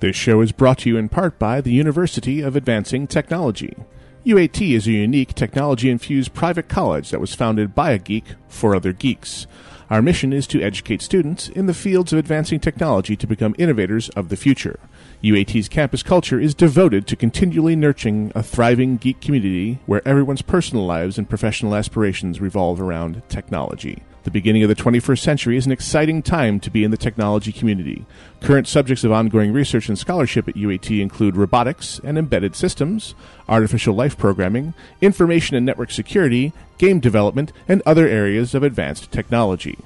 [0.00, 3.76] This show is brought to you in part by the University of Advancing Technology.
[4.24, 8.76] UAT is a unique technology infused private college that was founded by a geek for
[8.76, 9.48] other geeks.
[9.90, 14.08] Our mission is to educate students in the fields of advancing technology to become innovators
[14.10, 14.78] of the future.
[15.24, 20.86] UAT's campus culture is devoted to continually nurturing a thriving geek community where everyone's personal
[20.86, 24.04] lives and professional aspirations revolve around technology.
[24.28, 27.50] The beginning of the 21st century is an exciting time to be in the technology
[27.50, 28.04] community.
[28.42, 33.14] Current subjects of ongoing research and scholarship at UAT include robotics and embedded systems,
[33.48, 39.78] artificial life programming, information and network security, game development, and other areas of advanced technology.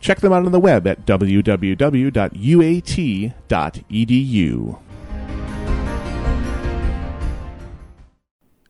[0.00, 1.84] Check them out on the web at www.uat.edu.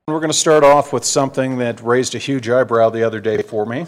[0.09, 3.41] We're going to start off with something that raised a huge eyebrow the other day
[3.41, 3.87] for me.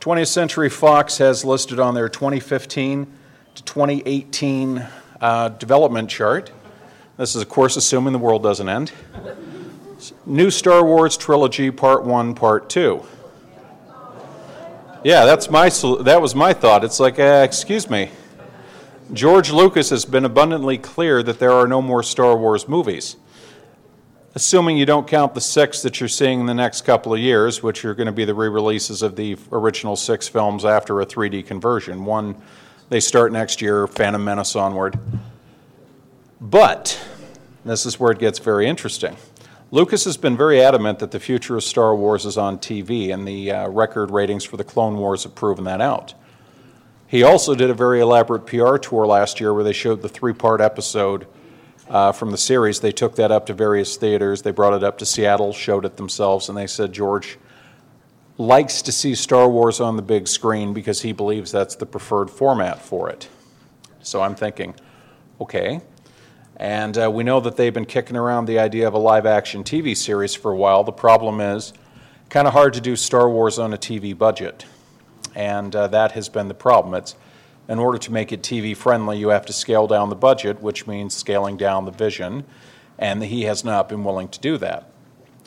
[0.00, 3.06] 20th Century Fox has listed on their 2015
[3.54, 4.88] to 2018
[5.20, 6.50] uh, development chart.
[7.16, 8.90] This is, of course, assuming the world doesn't end.
[10.26, 13.04] New Star Wars trilogy, Part One, Part Two.
[15.02, 15.68] Yeah, that's my
[16.02, 16.84] that was my thought.
[16.84, 18.10] It's like, uh, excuse me,
[19.12, 23.16] George Lucas has been abundantly clear that there are no more Star Wars movies
[24.34, 27.62] assuming you don't count the six that you're seeing in the next couple of years,
[27.62, 31.06] which are going to be the re releases of the original six films after a
[31.06, 32.04] 3D conversion.
[32.04, 32.34] One,
[32.88, 34.98] they start next year, Phantom Menace onward.
[36.40, 37.00] But,
[37.64, 39.16] this is where it gets very interesting.
[39.74, 43.26] Lucas has been very adamant that the future of Star Wars is on TV, and
[43.26, 46.14] the uh, record ratings for the Clone Wars have proven that out.
[47.08, 50.32] He also did a very elaborate PR tour last year where they showed the three
[50.32, 51.26] part episode
[51.88, 52.78] uh, from the series.
[52.78, 54.42] They took that up to various theaters.
[54.42, 57.36] They brought it up to Seattle, showed it themselves, and they said George
[58.38, 62.30] likes to see Star Wars on the big screen because he believes that's the preferred
[62.30, 63.28] format for it.
[64.02, 64.76] So I'm thinking,
[65.40, 65.80] okay.
[66.56, 69.64] And uh, we know that they've been kicking around the idea of a live action
[69.64, 70.84] TV series for a while.
[70.84, 71.72] The problem is,
[72.28, 74.66] kind of hard to do Star Wars on a TV budget.
[75.34, 76.94] And uh, that has been the problem.
[76.94, 77.16] It's
[77.68, 80.86] in order to make it TV friendly, you have to scale down the budget, which
[80.86, 82.44] means scaling down the vision,
[82.98, 84.90] and he has not been willing to do that.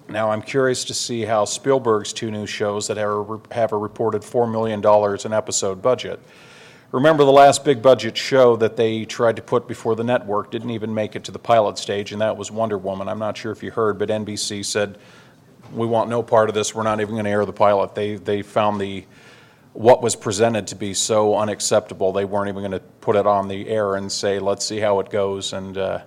[0.09, 4.49] Now, I'm curious to see how Spielberg's two new shows that have a reported $4
[4.49, 6.19] million an episode budget.
[6.91, 10.69] Remember, the last big budget show that they tried to put before the network didn't
[10.69, 13.09] even make it to the pilot stage, and that was Wonder Woman.
[13.09, 14.97] I'm not sure if you heard, but NBC said,
[15.73, 16.73] We want no part of this.
[16.73, 17.93] We're not even going to air the pilot.
[17.93, 19.05] They, they found the
[19.77, 23.47] what was presented to be so unacceptable, they weren't even going to put it on
[23.47, 25.53] the air and say, let's see how it goes.
[25.53, 25.99] And, uh,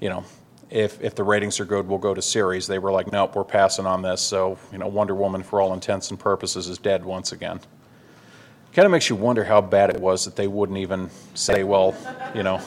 [0.00, 0.24] you know,
[0.70, 2.66] if, if the ratings are good, we'll go to series.
[2.66, 4.20] They were like, nope, we're passing on this.
[4.20, 7.60] So, you know, Wonder Woman, for all intents and purposes, is dead once again.
[8.72, 11.96] Kind of makes you wonder how bad it was that they wouldn't even say, well,
[12.36, 12.60] you know,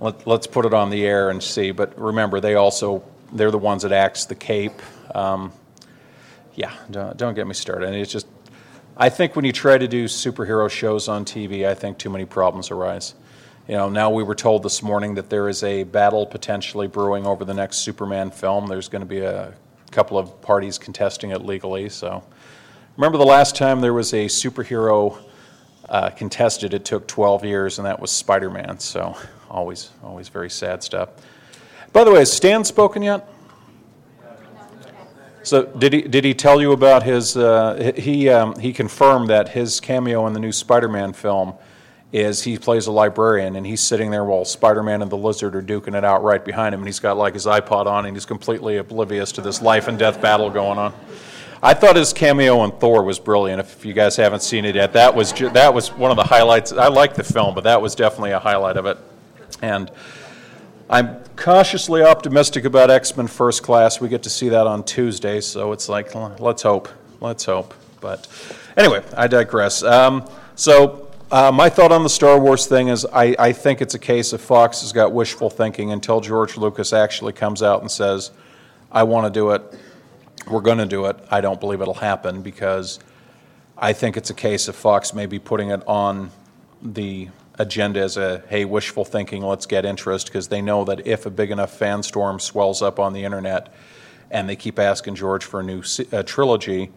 [0.00, 1.72] let, us put it on the air and see.
[1.72, 4.80] But remember, they also, they're the ones that axe the cape.
[5.12, 5.52] Um,
[6.54, 7.86] yeah, don't, don't get me started.
[7.86, 8.28] And it's just,
[8.96, 12.24] I think when you try to do superhero shows on TV, I think too many
[12.24, 13.14] problems arise.
[13.66, 17.26] You know, now we were told this morning that there is a battle potentially brewing
[17.26, 18.68] over the next Superman film.
[18.68, 19.54] There's going to be a
[19.90, 21.88] couple of parties contesting it legally.
[21.88, 22.22] So,
[23.00, 25.16] remember the last time there was a superhero
[25.88, 26.74] uh, contested?
[26.74, 28.78] It took 12 years, and that was Spider-Man.
[28.78, 29.16] So,
[29.48, 31.08] always, always very sad stuff.
[31.94, 33.26] By the way, has Stan spoken yet?
[35.42, 37.34] So did he did he tell you about his?
[37.34, 41.54] Uh, he um, he confirmed that his cameo in the new Spider-Man film
[42.12, 45.62] is he plays a librarian and he's sitting there while Spider-Man and the Lizard are
[45.62, 48.26] duking it out right behind him, and he's got like his iPod on and he's
[48.26, 50.92] completely oblivious to this life and death battle going on.
[51.62, 53.60] I thought his cameo in Thor was brilliant.
[53.60, 56.24] If you guys haven't seen it yet, that was ju- that was one of the
[56.24, 56.72] highlights.
[56.72, 58.98] I like the film, but that was definitely a highlight of it,
[59.62, 59.90] and.
[60.92, 64.00] I'm cautiously optimistic about X Men First Class.
[64.00, 66.88] We get to see that on Tuesday, so it's like, let's hope.
[67.20, 67.74] Let's hope.
[68.00, 68.26] But
[68.76, 69.84] anyway, I digress.
[69.84, 73.94] Um, so, uh, my thought on the Star Wars thing is I, I think it's
[73.94, 77.90] a case of Fox has got wishful thinking until George Lucas actually comes out and
[77.90, 78.32] says,
[78.90, 79.62] I want to do it.
[80.48, 81.16] We're going to do it.
[81.30, 82.98] I don't believe it'll happen because
[83.76, 86.30] I think it's a case of Fox maybe putting it on
[86.82, 87.28] the
[87.58, 91.30] agenda as a hey wishful thinking let's get interest because they know that if a
[91.30, 93.70] big enough fan storm swells up on the internet
[94.30, 95.82] and they keep asking george for a new
[96.24, 96.90] trilogy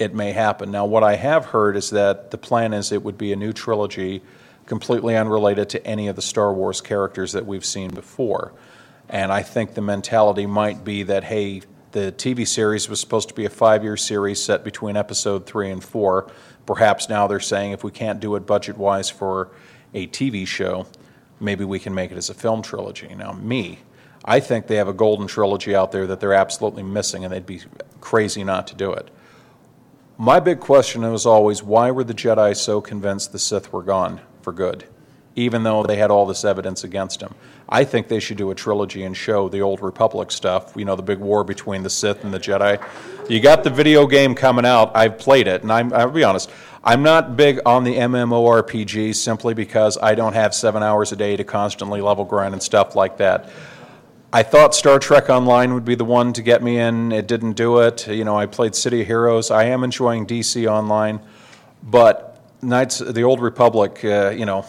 [0.00, 3.16] it may happen now what i have heard is that the plan is it would
[3.16, 4.20] be a new trilogy
[4.70, 8.52] completely unrelated to any of the Star Wars characters that we've seen before.
[9.08, 13.34] And I think the mentality might be that, hey, the TV series was supposed to
[13.34, 16.30] be a five year series set between episode three and four.
[16.66, 19.50] Perhaps now they're saying if we can't do it budget wise for
[19.92, 20.86] a TV show,
[21.40, 23.12] maybe we can make it as a film trilogy.
[23.14, 23.80] Now, me,
[24.24, 27.46] I think they have a golden trilogy out there that they're absolutely missing, and they'd
[27.46, 27.62] be
[28.00, 29.10] crazy not to do it.
[30.18, 34.20] My big question was always why were the Jedi so convinced the Sith were gone
[34.42, 34.84] for good,
[35.34, 37.34] even though they had all this evidence against them?
[37.72, 40.96] I think they should do a trilogy and show the old Republic stuff, you know,
[40.96, 42.84] the big war between the Sith and the Jedi.
[43.30, 44.90] You got the video game coming out.
[44.96, 46.50] I've played it, and I'm, I'll be honest,
[46.82, 51.36] I'm not big on the MMORPG simply because I don't have seven hours a day
[51.36, 53.48] to constantly level grind and stuff like that.
[54.32, 57.12] I thought Star Trek Online would be the one to get me in.
[57.12, 58.08] It didn't do it.
[58.08, 59.50] You know, I played City of Heroes.
[59.50, 61.20] I am enjoying DC Online,
[61.82, 64.64] but Knights the Old Republic, uh, you know,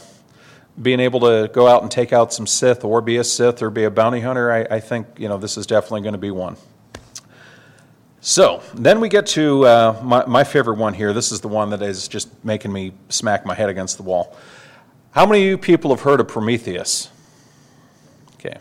[0.81, 3.69] being able to go out and take out some Sith or be a Sith or
[3.69, 6.31] be a bounty hunter, I, I think, you know, this is definitely going to be
[6.31, 6.57] one.
[8.22, 11.12] So then we get to uh, my, my favorite one here.
[11.12, 14.36] This is the one that is just making me smack my head against the wall.
[15.12, 17.10] How many of you people have heard of Prometheus?
[18.36, 18.57] Okay.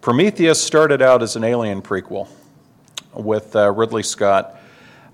[0.00, 2.28] Prometheus started out as an alien prequel
[3.14, 4.57] with uh, Ridley Scott.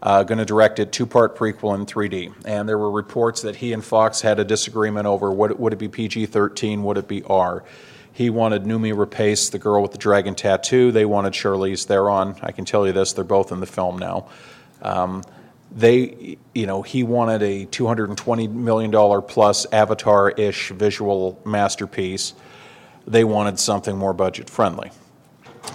[0.04, 2.32] Uh, going to direct it two part prequel in 3D.
[2.44, 5.78] And there were reports that he and Fox had a disagreement over what, would it
[5.78, 7.64] be PG 13, would it be R.
[8.12, 10.92] He wanted Noomi Rapace, the girl with the dragon tattoo.
[10.92, 12.36] They wanted Charlize Theron.
[12.42, 14.28] I can tell you this, they're both in the film now.
[14.82, 15.24] Um,
[15.74, 22.34] they, you know, he wanted a $220 million plus Avatar ish visual masterpiece
[23.06, 24.90] they wanted something more budget friendly.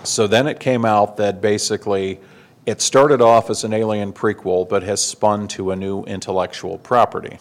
[0.04, 2.20] So then it came out that basically
[2.66, 7.40] it started off as an alien prequel but has spun to a new intellectual property.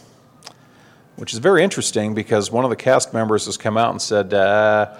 [1.17, 4.33] Which is very interesting because one of the cast members has come out and said,
[4.33, 4.97] uh,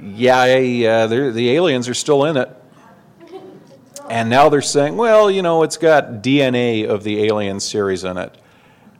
[0.00, 2.56] Yeah, uh, the aliens are still in it.
[4.08, 8.16] And now they're saying, Well, you know, it's got DNA of the Alien series in
[8.16, 8.36] it.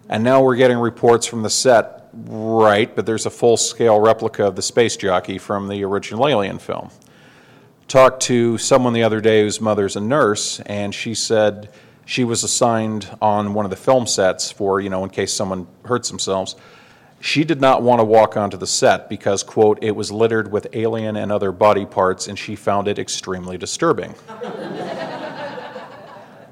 [0.09, 4.45] And now we're getting reports from the set Right, but there's a full scale replica
[4.45, 6.91] of the space jockey from the original Alien film.
[7.91, 11.71] Talked to someone the other day whose mother's a nurse, and she said
[12.07, 15.67] she was assigned on one of the film sets for, you know, in case someone
[15.85, 16.55] hurts themselves.
[17.21, 20.69] She did not want to walk onto the set because, quote, it was littered with
[20.73, 24.15] alien and other body parts, and she found it extremely disturbing.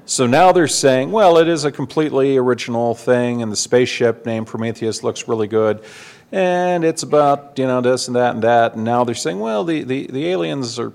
[0.09, 4.47] So now they're saying, well, it is a completely original thing, and the spaceship named
[4.47, 5.83] Prometheus looks really good,
[6.31, 8.73] and it's about you know this and that and that.
[8.73, 10.93] And now they're saying, well, the, the, the aliens are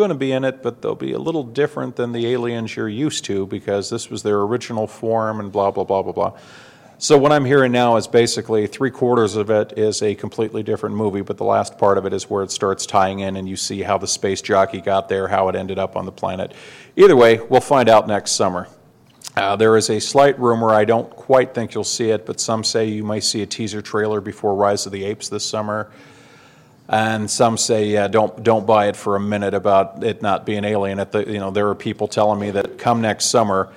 [0.00, 2.88] going to be in it, but they'll be a little different than the aliens you're
[2.88, 6.38] used to because this was their original form, and blah blah blah blah blah.
[6.98, 10.96] So what I'm hearing now is basically three quarters of it is a completely different
[10.96, 13.56] movie, but the last part of it is where it starts tying in, and you
[13.56, 16.52] see how the space jockey got there, how it ended up on the planet.
[16.96, 18.68] Either way, we'll find out next summer.
[19.36, 22.64] Uh, there is a slight rumor, I don't quite think you'll see it, but some
[22.64, 25.90] say you may see a teaser trailer before Rise of the Apes this summer.
[26.92, 30.64] And some say, yeah, don't don't buy it for a minute about it not being
[30.64, 30.98] alien.
[30.98, 33.72] At the, you know, there are people telling me that come next summer,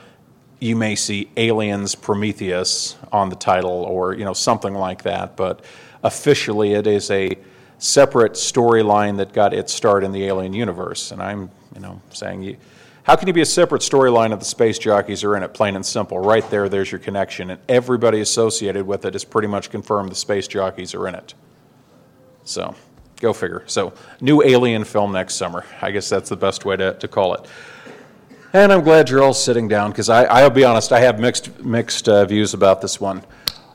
[0.59, 5.35] you may see Aliens Prometheus on the title or you know something like that.
[5.35, 5.63] But
[6.01, 7.37] officially, it is a
[7.77, 11.11] separate storyline that got its start in the Alien universe.
[11.11, 12.57] And I'm you know saying you.
[13.03, 15.53] How can you be a separate storyline if the space jockeys are in it?
[15.53, 16.17] Plain and simple.
[16.17, 17.51] Right there, there's your connection.
[17.51, 21.35] And everybody associated with it is pretty much confirmed the space jockeys are in it.
[22.45, 22.75] So,
[23.19, 23.63] go figure.
[23.67, 25.65] So, new alien film next summer.
[25.81, 27.45] I guess that's the best way to, to call it.
[28.53, 32.07] And I'm glad you're all sitting down because I'll be honest, I have mixed, mixed
[32.07, 33.23] uh, views about this one.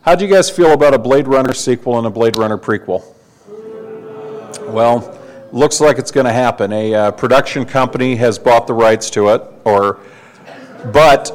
[0.02, 3.04] How do you guys feel about a Blade Runner sequel and a Blade Runner prequel?
[4.68, 5.18] Well,
[5.52, 6.72] looks like it's going to happen.
[6.72, 9.98] A uh, production company has bought the rights to it, or,
[10.92, 11.32] but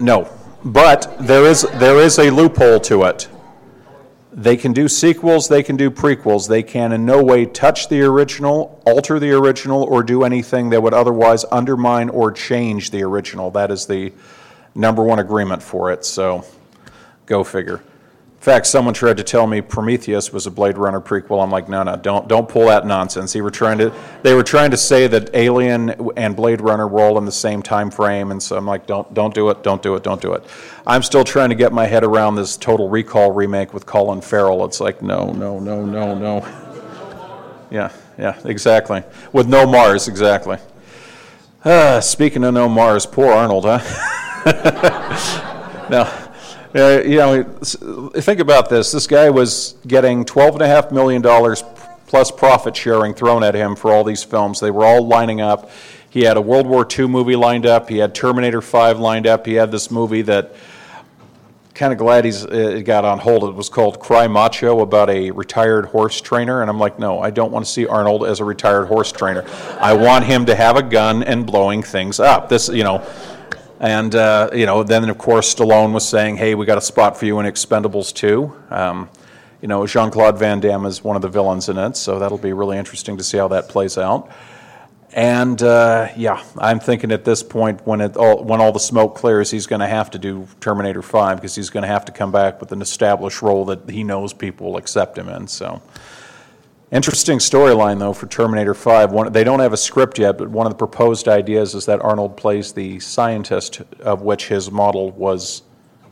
[0.00, 0.28] no,
[0.64, 3.28] but there is there is a loophole to it.
[4.32, 6.48] They can do sequels, they can do prequels.
[6.48, 10.82] They can in no way touch the original, alter the original, or do anything that
[10.82, 13.50] would otherwise undermine or change the original.
[13.50, 14.12] That is the
[14.74, 16.04] number one agreement for it.
[16.04, 16.44] So
[17.26, 17.82] go figure.
[18.40, 21.44] In fact, someone tried to tell me Prometheus was a Blade Runner prequel.
[21.44, 23.34] I'm like, no, no, don't, don't pull that nonsense.
[23.34, 23.92] They were trying to,
[24.22, 27.60] they were trying to say that Alien and Blade Runner were all in the same
[27.60, 30.32] time frame, and so I'm like, don't, don't do it, don't do it, don't do
[30.32, 30.42] it.
[30.86, 34.64] I'm still trying to get my head around this Total Recall remake with Colin Farrell.
[34.64, 36.38] It's like, no, no, no, no, no.
[37.70, 39.02] Yeah, yeah, exactly.
[39.34, 40.56] With no Mars, exactly.
[41.62, 43.80] Uh, speaking of no Mars, poor Arnold, huh?
[45.90, 46.29] now,
[46.74, 48.92] Uh, you know, think about this.
[48.92, 51.22] This guy was getting $12.5 million
[52.06, 54.60] plus profit sharing thrown at him for all these films.
[54.60, 55.70] They were all lining up.
[56.10, 57.88] He had a World War II movie lined up.
[57.88, 59.46] He had Terminator 5 lined up.
[59.46, 60.54] He had this movie that
[61.74, 63.42] kind of glad he's it got on hold.
[63.44, 67.30] It was called Cry Macho about a retired horse trainer, and I'm like, no, I
[67.30, 69.44] don't want to see Arnold as a retired horse trainer.
[69.80, 72.48] I want him to have a gun and blowing things up.
[72.48, 73.02] This, you know,
[73.80, 77.16] and, uh, you know, then of course Stallone was saying, hey, we got a spot
[77.16, 78.52] for you in Expendables 2.
[78.70, 79.08] Um,
[79.62, 82.38] you know, Jean Claude Van Damme is one of the villains in it, so that'll
[82.38, 84.30] be really interesting to see how that plays out.
[85.12, 89.16] And uh, yeah, I'm thinking at this point, when it all, when all the smoke
[89.16, 92.12] clears, he's going to have to do Terminator 5 because he's going to have to
[92.12, 95.48] come back with an established role that he knows people will accept him in.
[95.48, 95.82] So
[96.92, 99.12] Interesting storyline, though, for Terminator 5.
[99.12, 102.00] One, they don't have a script yet, but one of the proposed ideas is that
[102.00, 105.62] Arnold plays the scientist of which his model was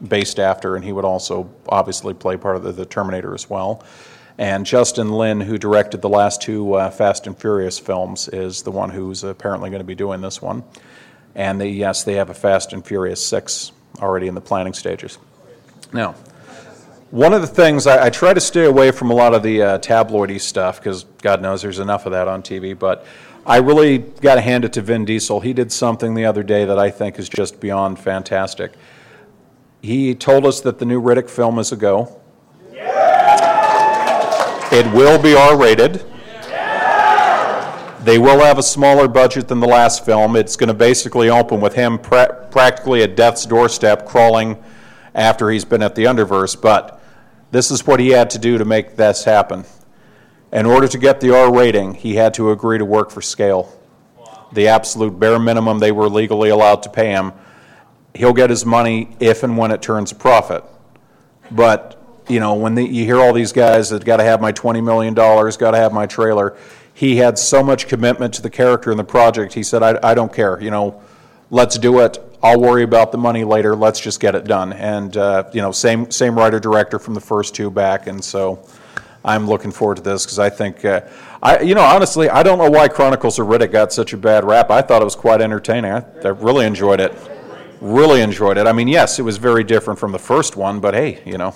[0.07, 3.85] based after, and he would also obviously play part of the, the Terminator as well.
[4.39, 8.71] And Justin Lin, who directed the last two uh, Fast and Furious films, is the
[8.71, 10.63] one who's apparently going to be doing this one.
[11.35, 15.19] And they, yes, they have a Fast and Furious 6 already in the planning stages.
[15.93, 16.15] Now,
[17.11, 19.63] one of the things I, I, try to stay away from a lot of the
[19.63, 22.79] uh, tabloidy stuff because God knows there's enough of that on TV.
[22.79, 23.07] But
[23.47, 25.41] I really got to hand it to Vin Diesel.
[25.41, 28.73] He did something the other day that I think is just beyond fantastic.
[29.81, 32.21] He told us that the new Riddick film is a go.
[32.73, 33.15] Yeah.
[34.71, 36.05] It will be R rated.
[36.47, 37.99] Yeah.
[38.05, 40.37] They will have a smaller budget than the last film.
[40.37, 44.63] It's going to basically open with him pra- practically at death's doorstep crawling
[45.15, 46.61] after he's been at the underverse.
[46.61, 46.98] But
[47.51, 49.65] this is what he had to do to make this happen.
[50.53, 53.73] In order to get the R rating, he had to agree to work for scale.
[54.53, 57.33] The absolute bare minimum they were legally allowed to pay him.
[58.15, 60.65] He'll get his money if and when it turns a profit.
[61.51, 64.53] But, you know, when the, you hear all these guys that got to have my
[64.53, 66.57] $20 million, got to have my trailer,
[66.95, 69.55] he had so much commitment to the character and the project.
[69.55, 70.61] He said, I, I don't care.
[70.61, 71.01] You know,
[71.51, 72.19] let's do it.
[72.43, 73.75] I'll worry about the money later.
[73.75, 74.73] Let's just get it done.
[74.73, 78.65] And uh, you know, same same writer director from the first two back, and so
[79.25, 81.01] I'm looking forward to this because I think uh,
[81.43, 84.45] I you know honestly I don't know why Chronicles of Riddick got such a bad
[84.45, 84.71] rap.
[84.71, 85.93] I thought it was quite entertaining.
[85.93, 87.13] I, I really enjoyed it.
[87.81, 88.67] Really enjoyed it.
[88.67, 91.55] I mean, yes, it was very different from the first one, but hey, you know,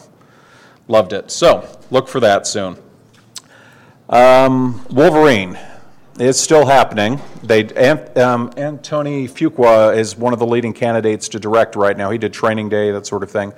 [0.89, 1.31] loved it.
[1.31, 2.77] So look for that soon.
[4.09, 5.59] Um, Wolverine.
[6.19, 7.23] It's still happening.
[7.43, 7.65] They,
[8.17, 12.11] um, Anthony Fuqua is one of the leading candidates to direct right now.
[12.11, 13.55] He did Training Day, that sort of thing.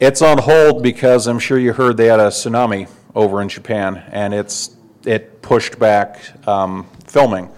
[0.00, 4.02] It's on hold because I'm sure you heard they had a tsunami over in Japan,
[4.10, 7.50] and it's it pushed back um, filming.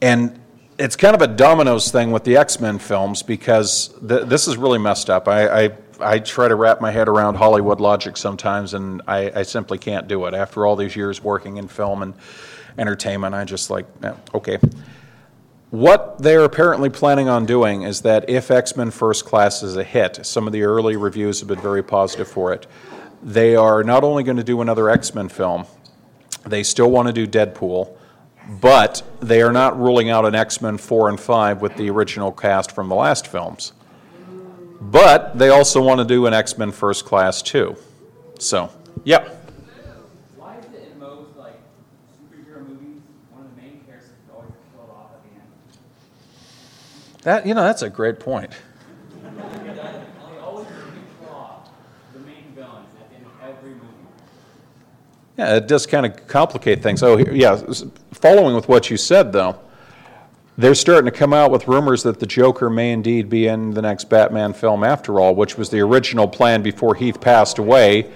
[0.00, 0.38] And
[0.78, 4.56] it's kind of a dominoes thing with the X Men films because th- this is
[4.56, 5.26] really messed up.
[5.26, 9.42] I, I, I try to wrap my head around Hollywood logic sometimes, and I, I
[9.42, 10.34] simply can't do it.
[10.34, 12.14] After all these years working in film and
[12.78, 13.34] entertainment.
[13.34, 13.86] I just like,
[14.34, 14.58] okay.
[15.70, 19.84] What they're apparently planning on doing is that if X Men First Class is a
[19.84, 22.66] hit, some of the early reviews have been very positive for it.
[23.22, 25.66] They are not only going to do another X Men film,
[26.44, 27.96] they still want to do Deadpool,
[28.60, 32.30] but they are not ruling out an X Men 4 and 5 with the original
[32.30, 33.72] cast from the last films.
[34.80, 37.76] But they also want to do an X Men First Class too.
[38.38, 38.70] So,
[39.04, 39.28] yeah.
[47.26, 48.52] That you know, that's a great point.
[55.36, 57.02] Yeah, it does kind of complicate things.
[57.02, 57.60] Oh, yeah.
[58.12, 59.58] Following with what you said, though,
[60.56, 63.82] they're starting to come out with rumors that the Joker may indeed be in the
[63.82, 68.08] next Batman film after all, which was the original plan before Heath passed away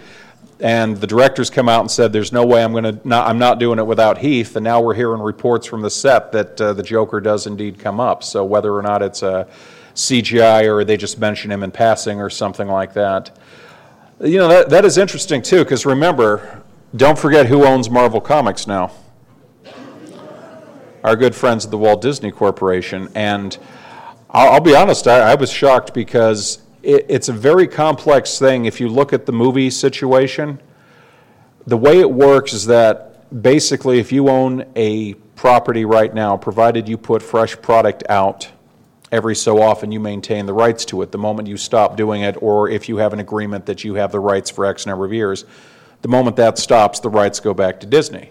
[0.61, 3.09] and the directors come out and said, "There's no way I'm going to.
[3.09, 6.33] Not, I'm not doing it without Heath." And now we're hearing reports from the set
[6.33, 8.23] that uh, the Joker does indeed come up.
[8.23, 9.49] So whether or not it's a
[9.95, 13.37] CGI or they just mention him in passing or something like that,
[14.21, 15.65] you know that that is interesting too.
[15.65, 16.63] Because remember,
[16.95, 18.93] don't forget who owns Marvel Comics now.
[21.03, 23.57] Our good friends at the Walt Disney Corporation, and
[24.29, 28.65] I'll, I'll be honest, I, I was shocked because it, it's a very complex thing.
[28.65, 30.61] If you look at the movie situation,
[31.67, 36.89] the way it works is that basically, if you own a property right now, provided
[36.89, 38.49] you put fresh product out
[39.13, 41.13] every so often, you maintain the rights to it.
[41.13, 44.13] The moment you stop doing it, or if you have an agreement that you have
[44.13, 45.45] the rights for X number of years,
[46.03, 48.31] the moment that stops, the rights go back to Disney.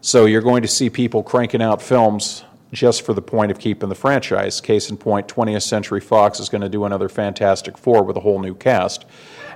[0.00, 3.88] So you're going to see people cranking out films just for the point of keeping
[3.88, 4.60] the franchise.
[4.60, 8.20] Case in point, 20th Century Fox is going to do another Fantastic Four with a
[8.20, 9.04] whole new cast.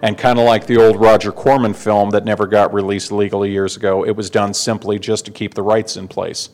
[0.03, 3.77] And kind of like the old Roger Corman film that never got released legally years
[3.77, 6.51] ago, it was done simply just to keep the rights in place.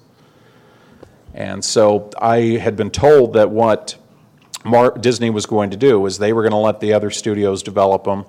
[1.33, 3.97] And so I had been told that what
[4.65, 7.63] Mar- Disney was going to do is they were going to let the other studios
[7.63, 8.25] develop them,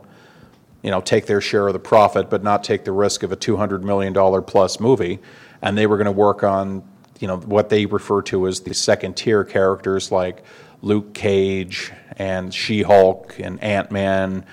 [0.84, 3.38] you know, take their share of the profit, but not take the risk of a
[3.38, 5.20] $200 million plus movie.
[5.62, 6.84] And they were going to work on,
[7.20, 10.44] you know, what they refer to as the second tier characters like
[10.82, 14.46] Luke Cage and She Hulk and Ant Man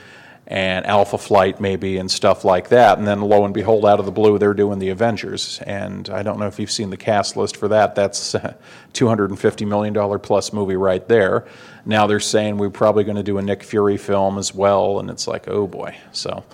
[0.46, 2.98] and Alpha Flight maybe and stuff like that.
[2.98, 5.60] And then lo and behold, out of the blue, they're doing the Avengers.
[5.66, 7.94] And I don't know if you've seen the cast list for that.
[7.94, 8.56] That's a
[8.92, 11.46] $250 million plus movie right there.
[11.86, 14.98] Now they're saying we're probably going to do a Nick Fury film as well.
[14.98, 15.96] And it's like, oh boy.
[16.12, 16.44] So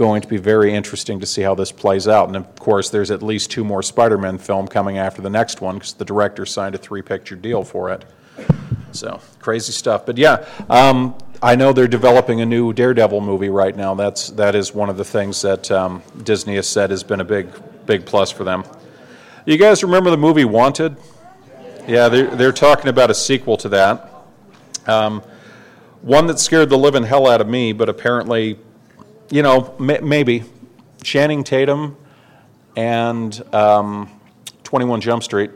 [0.00, 2.26] going to be very interesting to see how this plays out.
[2.26, 5.60] And of course, there's at least two more Spider Man film coming after the next
[5.60, 8.06] one because the director signed a three picture deal for it.
[8.92, 10.06] So crazy stuff.
[10.06, 13.94] But yeah, um, I know they're developing a new Daredevil movie right now.
[13.94, 17.24] That's that is one of the things that um, Disney has said has been a
[17.24, 17.50] big
[17.84, 18.64] big plus for them.
[19.44, 20.96] You guys remember the movie Wanted?
[21.86, 24.10] Yeah, they're, they're talking about a sequel to that.
[24.86, 25.22] Um,
[26.00, 28.58] one that scared the living hell out of me, but apparently,
[29.30, 30.44] you know, m- maybe
[31.02, 31.96] Channing Tatum
[32.76, 34.08] and um,
[34.64, 35.50] 21 Jump Street.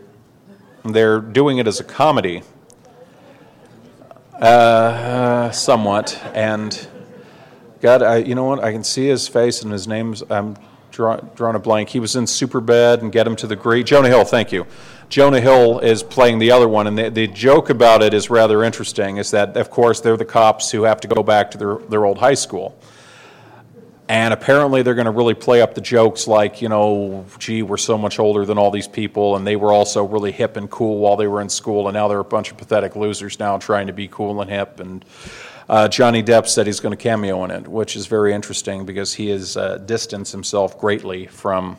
[0.84, 2.42] They're doing it as a comedy
[4.34, 6.20] uh, somewhat.
[6.34, 6.86] And
[7.80, 8.62] God, I, you know what?
[8.62, 10.22] I can see his face and his name's.
[10.30, 10.56] I'm
[10.94, 11.88] draw, drawing a blank.
[11.88, 13.86] He was in Superbad and Get Him to the Greek.
[13.86, 14.66] Jonah Hill, thank you.
[15.08, 18.62] Jonah Hill is playing the other one, and the, the joke about it is rather
[18.64, 19.18] interesting.
[19.18, 22.04] Is that, of course, they're the cops who have to go back to their, their
[22.04, 22.78] old high school.
[24.06, 27.78] And apparently, they're going to really play up the jokes like, you know, gee, we're
[27.78, 30.98] so much older than all these people, and they were also really hip and cool
[30.98, 33.86] while they were in school, and now they're a bunch of pathetic losers now trying
[33.86, 34.78] to be cool and hip.
[34.78, 35.06] And
[35.70, 39.14] uh, Johnny Depp said he's going to cameo in it, which is very interesting because
[39.14, 41.78] he has uh, distanced himself greatly from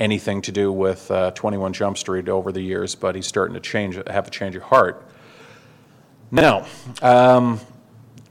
[0.00, 3.60] anything to do with uh, 21 Jump Street over the years, but he's starting to
[3.60, 5.04] change, have a change of heart.
[6.30, 6.66] Now,
[7.00, 7.60] um,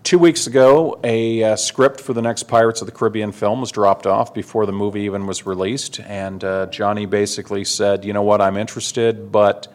[0.08, 3.74] Two weeks ago, a uh, script for the next Pirates of the Caribbean film was
[3.74, 6.00] dropped off before the movie even was released.
[6.00, 9.68] And uh, Johnny basically said, You know what, I'm interested, but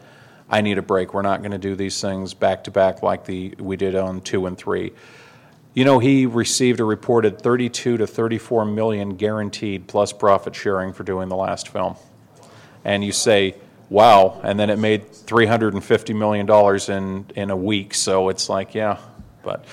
[0.49, 1.13] I need a break.
[1.13, 4.21] We're not going to do these things back to back like the, we did on
[4.21, 4.93] two and three.
[5.75, 11.03] You know, he received a reported 32 to 34 million guaranteed plus profit sharing for
[11.03, 11.95] doing the last film.
[12.83, 13.53] And you say,
[13.87, 16.49] wow, and then it made $350 million
[16.89, 17.93] in, in a week.
[17.93, 18.97] So it's like, yeah,
[19.43, 19.63] but.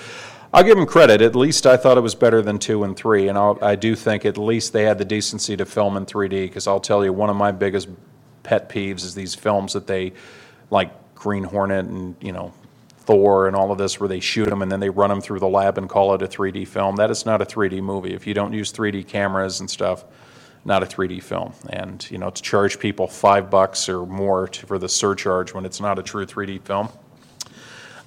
[0.53, 1.21] I'll give them credit.
[1.21, 3.95] At least I thought it was better than two and three, and I'll, i do
[3.95, 6.29] think at least they had the decency to film in 3D.
[6.29, 7.87] Because I'll tell you, one of my biggest
[8.43, 10.11] pet peeves is these films that they,
[10.69, 12.53] like Green Hornet and you know,
[12.97, 15.39] Thor and all of this, where they shoot them and then they run them through
[15.39, 16.97] the lab and call it a 3D film.
[16.97, 18.13] That is not a 3D movie.
[18.13, 20.03] If you don't use 3D cameras and stuff,
[20.65, 21.53] not a 3D film.
[21.69, 25.65] And you know, to charge people five bucks or more to, for the surcharge when
[25.65, 26.89] it's not a true 3D film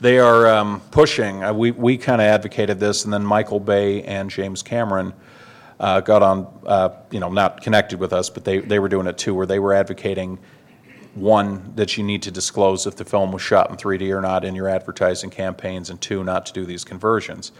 [0.05, 1.43] they are um, pushing.
[1.43, 5.15] Uh, we we kind of advocated this, and then Michael Bay and James Cameron
[5.81, 6.47] uh, got on.
[6.67, 9.47] Uh, you know, not connected with us, but they they were doing it too, where
[9.47, 10.39] they were advocating
[11.15, 14.45] one that you need to disclose if the film was shot in 3D or not
[14.45, 17.51] in your advertising campaigns, and two, not to do these conversions.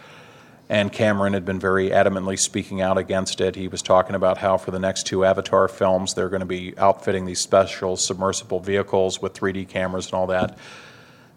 [0.69, 3.55] And Cameron had been very adamantly speaking out against it.
[3.55, 6.77] He was talking about how for the next two Avatar films, they're going to be
[6.77, 10.59] outfitting these special submersible vehicles with 3D cameras and all that.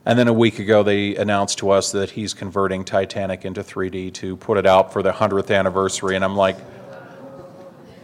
[0.08, 4.14] And then a week ago, they announced to us that he's converting Titanic into 3D
[4.14, 6.16] to put it out for the 100th anniversary.
[6.16, 6.56] And I'm like,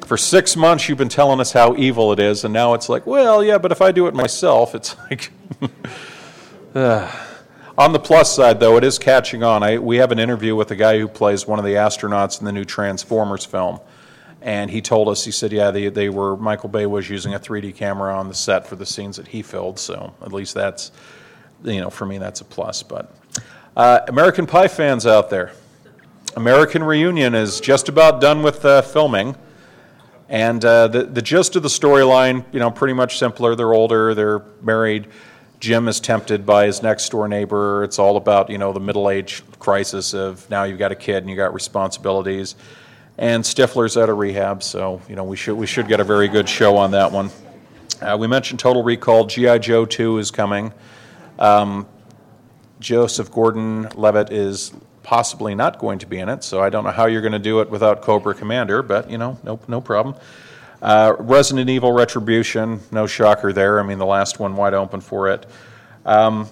[0.04, 2.44] for six months, you've been telling us how evil it is.
[2.44, 5.32] And now it's like, well, yeah, but if I do it myself, it's like.
[7.78, 9.62] On the plus side, though, it is catching on.
[9.62, 12.44] I, we have an interview with the guy who plays one of the astronauts in
[12.44, 13.80] the new Transformers film.
[14.42, 17.40] And he told us, he said, yeah, they, they were, Michael Bay was using a
[17.40, 19.78] 3D camera on the set for the scenes that he filled.
[19.78, 20.92] So at least that's
[21.64, 22.82] you know, for me, that's a plus.
[22.82, 23.14] But
[23.76, 25.52] uh, American Pie fans out there,
[26.36, 29.36] American Reunion is just about done with uh, filming.
[30.28, 33.54] And uh, the, the gist of the storyline, you know, pretty much simpler.
[33.54, 35.08] They're older, they're married.
[35.60, 37.84] Jim is tempted by his next door neighbor.
[37.84, 41.18] It's all about, you know, the middle age crisis of now you've got a kid
[41.22, 42.54] and you got responsibilities.
[43.16, 46.26] And Stifler's out of rehab, so, you know, we should, we should get a very
[46.26, 47.30] good show on that one.
[48.02, 49.24] Uh, we mentioned Total Recall.
[49.24, 49.58] G.I.
[49.58, 50.72] Joe 2 is coming.
[51.38, 51.86] Um,
[52.80, 56.90] Joseph Gordon Levitt is possibly not going to be in it, so I don't know
[56.90, 60.16] how you're going to do it without Cobra Commander, but you know, no, no problem.
[60.82, 63.80] Uh, Resident Evil Retribution, no shocker there.
[63.80, 65.46] I mean, the last one wide open for it.
[66.04, 66.46] Um,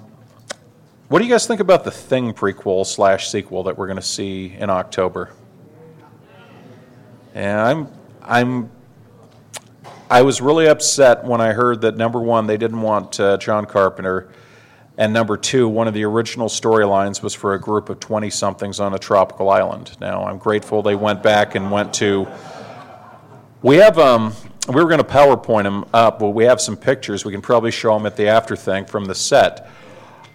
[1.08, 4.02] what do you guys think about the Thing prequel slash sequel that we're going to
[4.02, 5.30] see in October?
[7.34, 7.88] And I'm,
[8.22, 8.70] I'm,
[10.10, 13.66] I was really upset when I heard that number one, they didn't want uh, John
[13.66, 14.30] Carpenter,
[15.02, 18.78] and number two, one of the original storylines was for a group of 20 somethings
[18.78, 19.96] on a tropical island.
[20.00, 22.28] Now, I'm grateful they went back and went to.
[23.62, 24.32] We have, um,
[24.68, 27.24] we were going to PowerPoint them up, but we have some pictures.
[27.24, 29.68] We can probably show them at the after thing from the set.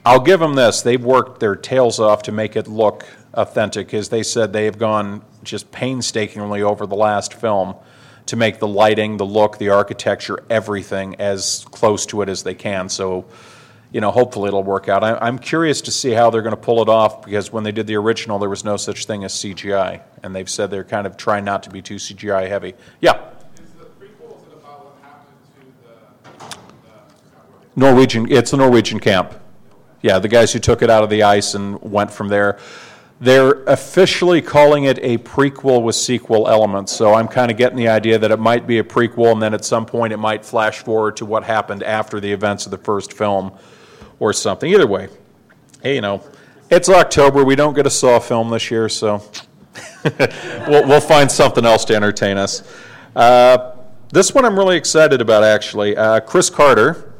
[0.06, 0.82] I'll give them this.
[0.82, 4.77] They've worked their tails off to make it look authentic, as they said they have
[4.77, 7.75] gone just painstakingly over the last film
[8.25, 12.53] to make the lighting, the look, the architecture, everything as close to it as they
[12.53, 12.89] can.
[12.89, 13.27] So,
[13.91, 15.04] you know, hopefully it'll work out.
[15.04, 17.71] I, am curious to see how they're going to pull it off because when they
[17.71, 21.08] did the original, there was no such thing as CGI, and they've said they're kind
[21.08, 22.73] of trying not to be too CGI heavy.
[23.00, 23.32] Yeah.
[23.56, 24.62] Is the prequel to the
[25.02, 25.73] happened
[26.39, 27.80] to the?
[27.80, 28.30] Norwegian.
[28.30, 29.39] It's the Norwegian camp.
[30.02, 32.60] Yeah, the guys who took it out of the ice and went from there.
[33.19, 37.88] They're officially calling it a prequel with sequel elements, so I'm kind of getting the
[37.88, 40.84] idea that it might be a prequel and then at some point it might flash
[40.84, 43.58] forward to what happened after the events of the first film
[44.19, 44.71] or something.
[44.71, 45.10] Either way,
[45.82, 46.23] hey, you know,
[46.69, 47.43] it's October.
[47.43, 49.23] We don't get a Saw film this year, so
[50.67, 52.63] we'll, we'll, find something else to entertain us.
[53.15, 53.75] Uh,
[54.12, 55.95] this one I'm really excited about, actually.
[55.95, 57.13] Uh, Chris Carter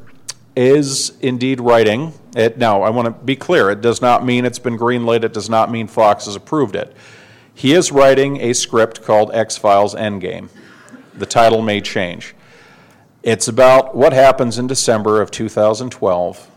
[0.56, 2.58] is indeed writing it.
[2.58, 5.48] Now, I want to be clear it does not mean it's been greenlit, it does
[5.48, 6.94] not mean Fox has approved it.
[7.54, 10.48] He is writing a script called X Files Endgame.
[11.14, 12.34] The title may change.
[13.22, 16.48] It's about what happens in December of 2012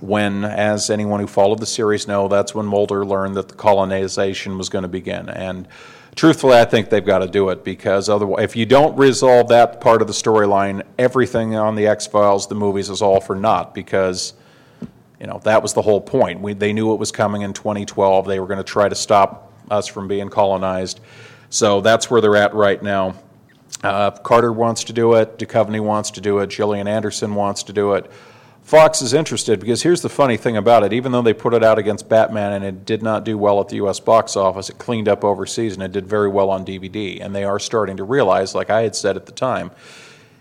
[0.00, 4.58] when, as anyone who followed the series know, that's when Mulder learned that the colonization
[4.58, 5.28] was going to begin.
[5.28, 5.66] And
[6.14, 9.80] truthfully, I think they've got to do it because otherwise, if you don't resolve that
[9.80, 13.74] part of the storyline, everything on the X Files, the movies, is all for naught
[13.74, 14.34] because.
[15.18, 16.42] You know, that was the whole point.
[16.42, 18.26] We, they knew it was coming in 2012.
[18.26, 21.00] They were going to try to stop us from being colonized.
[21.48, 23.14] So that's where they're at right now.
[23.82, 25.38] Uh, Carter wants to do it.
[25.38, 26.48] Duchovny wants to do it.
[26.48, 28.10] Gillian Anderson wants to do it.
[28.66, 30.92] Fox is interested because here's the funny thing about it.
[30.92, 33.68] Even though they put it out against Batman and it did not do well at
[33.68, 34.00] the U.S.
[34.00, 37.24] box office, it cleaned up overseas and it did very well on DVD.
[37.24, 39.70] And they are starting to realize, like I had said at the time,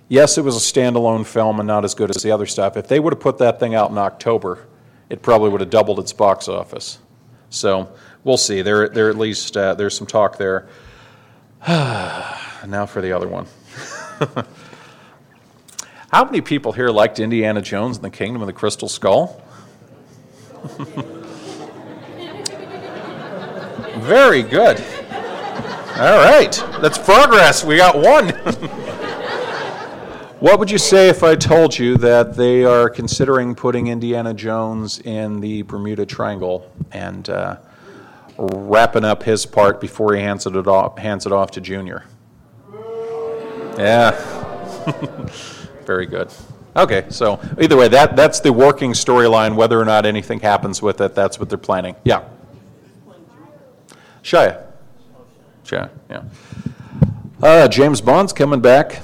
[0.07, 2.77] yes, it was a standalone film and not as good as the other stuff.
[2.77, 4.65] If they would have put that thing out in October,
[5.07, 6.97] it probably would have doubled its box office.
[7.51, 8.63] So we'll see.
[8.63, 10.67] There, there at least uh, there's some talk there.
[11.67, 13.45] now for the other one.
[16.15, 19.43] How many people here liked Indiana Jones and the Kingdom of the Crystal Skull?
[23.99, 24.82] Very good.
[25.97, 27.65] All right, that's progress.
[27.65, 28.30] We got one.
[30.39, 34.99] what would you say if I told you that they are considering putting Indiana Jones
[34.99, 37.58] in the Bermuda Triangle and uh,
[38.38, 42.06] wrapping up his part before he hands it off, hands it off to Junior?
[43.78, 44.13] Yeah.
[45.86, 46.32] Very good.
[46.76, 49.56] Okay, so either way, that, that's the working storyline.
[49.56, 51.95] Whether or not anything happens with it, that's what they're planning.
[52.04, 52.24] Yeah.
[54.24, 54.62] Shia.
[55.63, 56.24] Shia, yeah.
[57.41, 59.02] Uh, James Bond's coming back.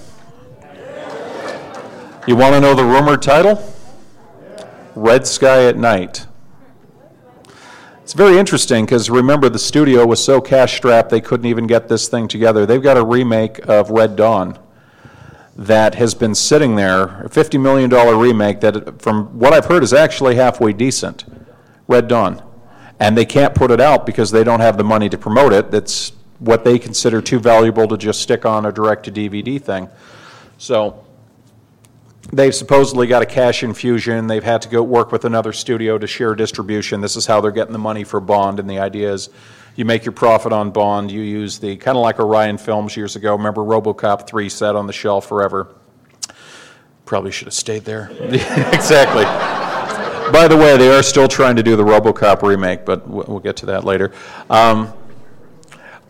[2.27, 3.73] You want to know the rumored title?
[4.95, 6.27] Red Sky at Night.
[8.03, 11.87] It's very interesting because remember, the studio was so cash strapped they couldn't even get
[11.87, 12.65] this thing together.
[12.65, 14.59] They've got a remake of Red Dawn
[15.67, 19.93] that has been sitting there, a $50 million remake that, from what I've heard, is
[19.93, 21.23] actually halfway decent.
[21.87, 22.41] Red Dawn.
[22.99, 25.69] And they can't put it out because they don't have the money to promote it.
[25.69, 29.87] That's what they consider too valuable to just stick on a direct to DVD thing.
[30.57, 31.05] So
[32.33, 34.25] they've supposedly got a cash infusion.
[34.27, 37.01] They've had to go work with another studio to share distribution.
[37.01, 38.59] This is how they're getting the money for Bond.
[38.59, 39.29] And the idea is
[39.75, 41.11] you make your profit on Bond.
[41.11, 43.35] You use the kind of like Orion Films years ago.
[43.35, 45.73] Remember RoboCop 3 sat on the shelf forever.
[47.05, 48.09] Probably should have stayed there.
[48.21, 49.23] exactly.
[50.31, 53.57] By the way, they are still trying to do the RoboCop remake, but we'll get
[53.57, 54.13] to that later.
[54.49, 54.93] Um,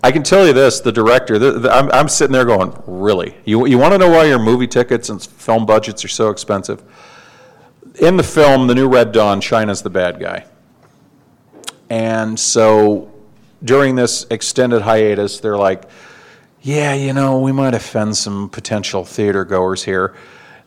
[0.03, 1.39] I can tell you this: the director.
[1.39, 3.35] The, the, I'm, I'm, sitting there going, "Really?
[3.45, 6.83] You, you want to know why your movie tickets and film budgets are so expensive?"
[7.99, 10.45] In the film, the new Red Dawn, China's the bad guy,
[11.89, 13.10] and so
[13.63, 15.83] during this extended hiatus, they're like,
[16.61, 20.13] yeah, you know, we might offend some potential theater goers here.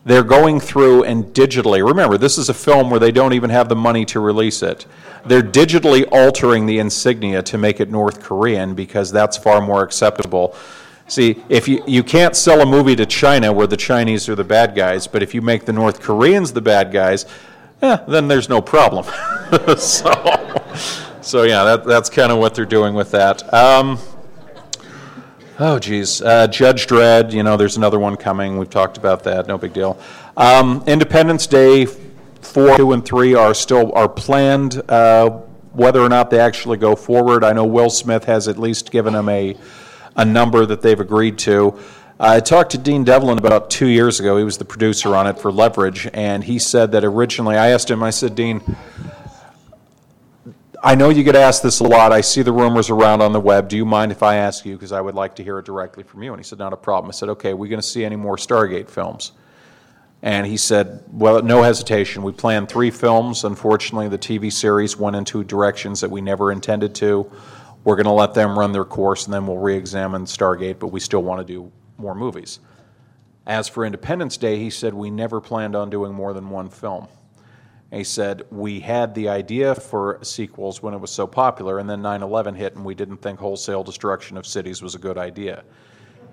[0.03, 3.69] They're going through and digitally, remember, this is a film where they don't even have
[3.69, 4.85] the money to release it.
[5.25, 10.55] They're digitally altering the insignia to make it North Korean because that's far more acceptable.
[11.07, 14.43] See, if you, you can't sell a movie to China where the Chinese are the
[14.43, 17.25] bad guys, but if you make the North Koreans the bad guys,
[17.81, 19.05] eh, then there's no problem.
[19.77, 20.11] so,
[21.25, 23.51] so yeah, that, that's kind of what they're doing with that.
[23.51, 23.97] Um,
[25.59, 26.21] oh, geez.
[26.21, 28.57] Uh, Judge Dredd, you know, there's another one coming.
[28.59, 29.47] We've talked about that.
[29.47, 29.99] No big deal.
[30.37, 34.79] Um, Independence Day 4, 2, and 3 are still are planned.
[34.89, 35.29] Uh,
[35.73, 39.13] whether or not they actually go forward, I know Will Smith has at least given
[39.13, 39.57] them a
[40.15, 41.77] a number that they've agreed to.
[42.19, 44.37] I talked to Dean Devlin about two years ago.
[44.37, 47.91] He was the producer on it for Leverage, and he said that originally, I asked
[47.91, 48.61] him, I said, Dean,
[50.85, 52.11] I know you get asked this a lot.
[52.11, 53.69] I see the rumors around on the web.
[53.69, 54.75] Do you mind if I ask you?
[54.75, 56.31] Because I would like to hear it directly from you.
[56.31, 57.09] And he said, Not a problem.
[57.09, 59.31] I said, Okay, are we going to see any more Stargate films?
[60.21, 62.21] And he said, Well, no hesitation.
[62.21, 63.45] We planned three films.
[63.45, 67.31] Unfortunately, the TV series went into directions that we never intended to.
[67.83, 70.89] We're going to let them run their course and then we'll re examine Stargate, but
[70.89, 72.59] we still want to do more movies.
[73.47, 77.07] As for Independence Day, he said we never planned on doing more than one film.
[77.95, 82.01] He said we had the idea for sequels when it was so popular, and then
[82.01, 85.63] 9 11 hit, and we didn't think wholesale destruction of cities was a good idea.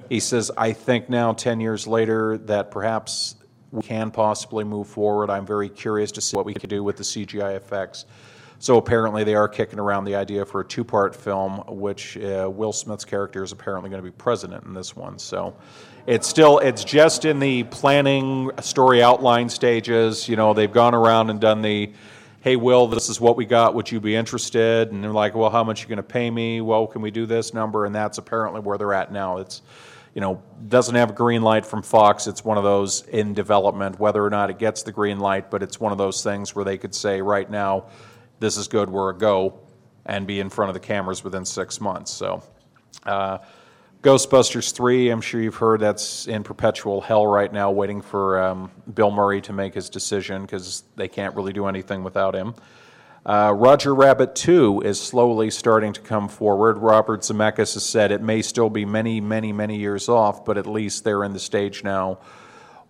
[0.09, 3.37] He says, I think now, 10 years later, that perhaps
[3.71, 5.31] we can possibly move forward.
[5.31, 8.05] I'm very curious to see what we can do with the CGI effects.
[8.59, 12.51] So apparently, they are kicking around the idea for a two part film, which uh,
[12.53, 15.19] Will Smith's character is apparently going to be president in this one.
[15.19, 15.57] So
[16.07, 20.29] it's still, it's just in the planning story outline stages.
[20.29, 21.93] You know, they've gone around and done the,
[22.41, 23.75] hey, Will, this is what we got.
[23.75, 24.91] Would you be interested?
[24.91, 26.61] And they're like, well, how much are you going to pay me?
[26.61, 27.87] Well, can we do this number?
[27.87, 29.39] And that's apparently where they're at now.
[29.39, 29.63] It's,
[30.15, 32.27] you know, doesn't have a green light from Fox.
[32.27, 35.63] It's one of those in development, whether or not it gets the green light, but
[35.63, 37.87] it's one of those things where they could say right now,
[38.41, 39.61] this is good, we're a go,
[40.05, 42.11] and be in front of the cameras within six months.
[42.11, 42.43] So,
[43.07, 43.39] uh,
[44.03, 48.69] Ghostbusters 3, I'm sure you've heard that's in perpetual hell right now, waiting for um,
[48.93, 52.57] Bill Murray to make his decision because they can't really do anything without him.
[53.25, 56.79] Uh, Roger Rabbit 2 is slowly starting to come forward.
[56.79, 60.67] Robert Zemeckis has said it may still be many, many, many years off, but at
[60.67, 62.19] least they're in the stage now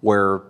[0.01, 0.40] where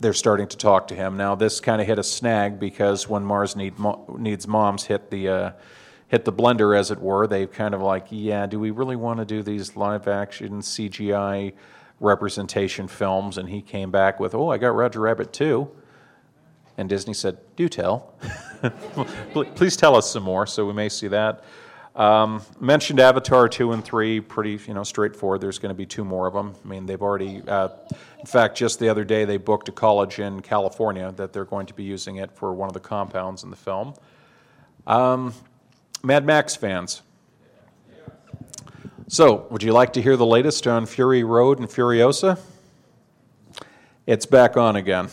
[0.00, 1.16] they're starting to talk to him.
[1.16, 5.10] Now, this kind of hit a snag because when Mars Need Mo- Needs Moms hit
[5.10, 5.50] the uh,
[6.14, 9.18] hit the blender, as it were, they kind of like, yeah, do we really want
[9.18, 11.52] to do these live action CGI
[11.98, 13.36] representation films?
[13.36, 15.68] And he came back with, oh, I got Roger Rabbit too.
[16.78, 18.14] And Disney said, do tell.
[19.56, 21.42] Please tell us some more, so we may see that.
[21.96, 25.40] Um, mentioned Avatar 2 and 3, pretty you know straightforward.
[25.40, 26.54] There's going to be two more of them.
[26.64, 27.70] I mean, they've already, uh,
[28.20, 31.66] in fact, just the other day they booked a college in California that they're going
[31.66, 33.94] to be using it for one of the compounds in the film.
[34.86, 35.34] Um,
[36.04, 37.00] Mad Max fans.
[39.08, 42.38] So, would you like to hear the latest on Fury Road and Furiosa?
[44.06, 45.08] It's back on again.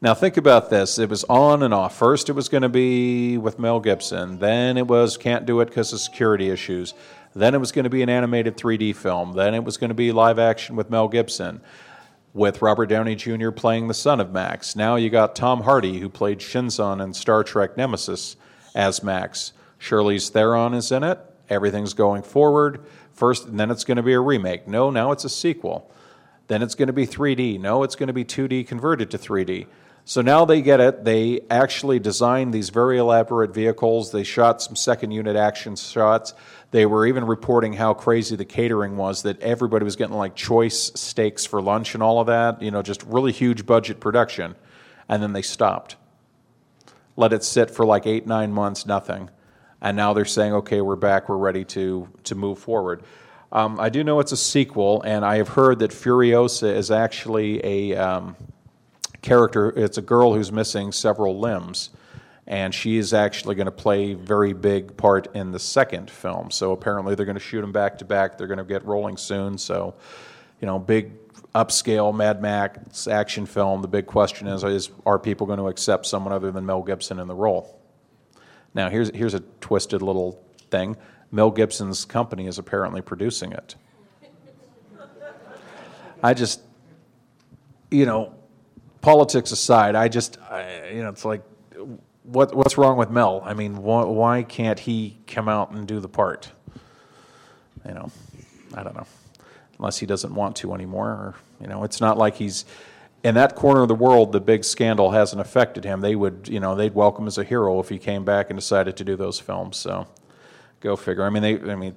[0.00, 1.00] Now, think about this.
[1.00, 1.96] It was on and off.
[1.96, 4.38] First, it was going to be with Mel Gibson.
[4.38, 6.94] Then it was can't do it because of security issues.
[7.34, 9.32] Then it was going to be an animated 3D film.
[9.32, 11.60] Then it was going to be live action with Mel Gibson,
[12.34, 13.50] with Robert Downey Jr.
[13.50, 14.76] playing the son of Max.
[14.76, 18.36] Now you got Tom Hardy, who played Shinzon in Star Trek Nemesis,
[18.74, 19.52] as Max.
[19.80, 21.18] Charlize Theron is in it.
[21.48, 22.84] Everything's going forward.
[23.12, 24.68] First, and then it's going to be a remake.
[24.68, 25.90] No, now it's a sequel.
[26.46, 27.60] Then it's going to be 3D.
[27.60, 29.66] No, it's going to be 2D converted to 3D.
[30.04, 31.04] So now they get it.
[31.04, 34.10] They actually designed these very elaborate vehicles.
[34.10, 36.34] They shot some second unit action shots.
[36.70, 40.90] They were even reporting how crazy the catering was, that everybody was getting like choice
[40.94, 44.56] steaks for lunch and all of that, you know, just really huge budget production.
[45.08, 45.96] And then they stopped.
[47.20, 49.30] Let it sit for like eight, nine months, nothing.
[49.80, 53.02] And now they're saying, okay, we're back, we're ready to, to move forward.
[53.52, 57.64] Um, I do know it's a sequel, and I have heard that Furiosa is actually
[57.64, 57.96] a.
[57.96, 58.36] Um,
[59.22, 59.70] character.
[59.76, 61.90] It's a girl who's missing several limbs,
[62.46, 66.50] and she is actually going to play a very big part in the second film.
[66.50, 68.38] So apparently they're going to shoot them back to back.
[68.38, 69.58] They're going to get rolling soon.
[69.58, 69.94] So,
[70.60, 71.19] you know, big
[71.54, 73.82] upscale Mad Max action film.
[73.82, 77.18] The big question is: Is are people going to accept someone other than Mel Gibson
[77.18, 77.80] in the role?
[78.74, 80.96] Now, here's here's a twisted little thing.
[81.32, 83.76] Mel Gibson's company is apparently producing it.
[86.22, 86.60] I just,
[87.90, 88.34] you know,
[89.00, 91.42] politics aside, I just, I, you know, it's like,
[92.24, 93.42] what, what's wrong with Mel?
[93.44, 96.50] I mean, why, why can't he come out and do the part?
[97.86, 98.10] You know,
[98.74, 99.06] I don't know.
[99.80, 102.66] Unless he doesn't want to anymore, or you know, it's not like he's
[103.24, 104.30] in that corner of the world.
[104.30, 106.02] The big scandal hasn't affected him.
[106.02, 108.98] They would, you know, they'd welcome as a hero if he came back and decided
[108.98, 109.78] to do those films.
[109.78, 110.06] So,
[110.80, 111.24] go figure.
[111.24, 111.96] I mean, they, I mean,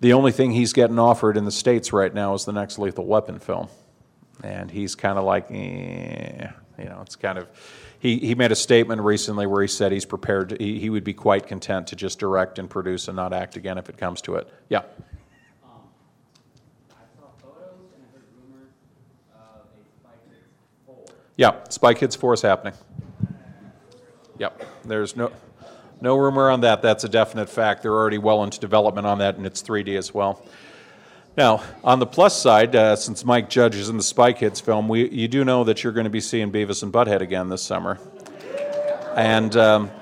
[0.00, 3.04] The only thing he's getting offered in the States right now is the next Lethal
[3.04, 3.68] Weapon film.
[4.44, 7.48] And he's kind of like, eh, you know, it's kind of.
[7.98, 11.02] He, he made a statement recently where he said he's prepared, to, he, he would
[11.02, 14.20] be quite content to just direct and produce and not act again if it comes
[14.22, 14.48] to it.
[14.68, 14.82] Yeah.
[21.38, 22.74] Yeah, Spy Kids 4 is happening.
[24.38, 25.30] Yep, there's no,
[26.00, 26.82] no rumor on that.
[26.82, 27.82] That's a definite fact.
[27.82, 30.44] They're already well into development on that, and it's 3D as well.
[31.36, 34.88] Now, on the plus side, uh, since Mike Judge is in the Spy Kids film,
[34.88, 37.62] we, you do know that you're going to be seeing Beavis and Butthead again this
[37.62, 38.00] summer.
[39.14, 39.92] And um,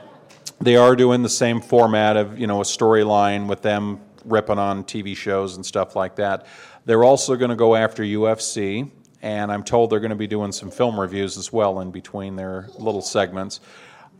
[0.58, 4.84] they are doing the same format of, you know, a storyline with them ripping on
[4.84, 6.46] TV shows and stuff like that.
[6.86, 8.90] They're also going to go after UFC,
[9.26, 12.36] and I'm told they're going to be doing some film reviews as well in between
[12.36, 13.58] their little segments.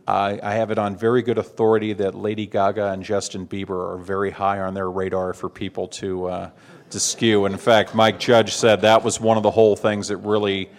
[0.05, 3.97] I, I have it on very good authority that Lady Gaga and Justin Bieber are
[3.97, 6.49] very high on their radar for people to uh,
[6.89, 7.45] to skew.
[7.45, 10.69] And in fact, Mike Judge said that was one of the whole things that really.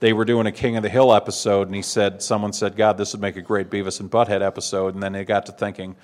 [0.00, 2.96] They were doing a King of the Hill episode, and he said, someone said, God,
[2.96, 4.94] this would make a great Beavis and Butthead episode.
[4.94, 5.94] And then they got to thinking,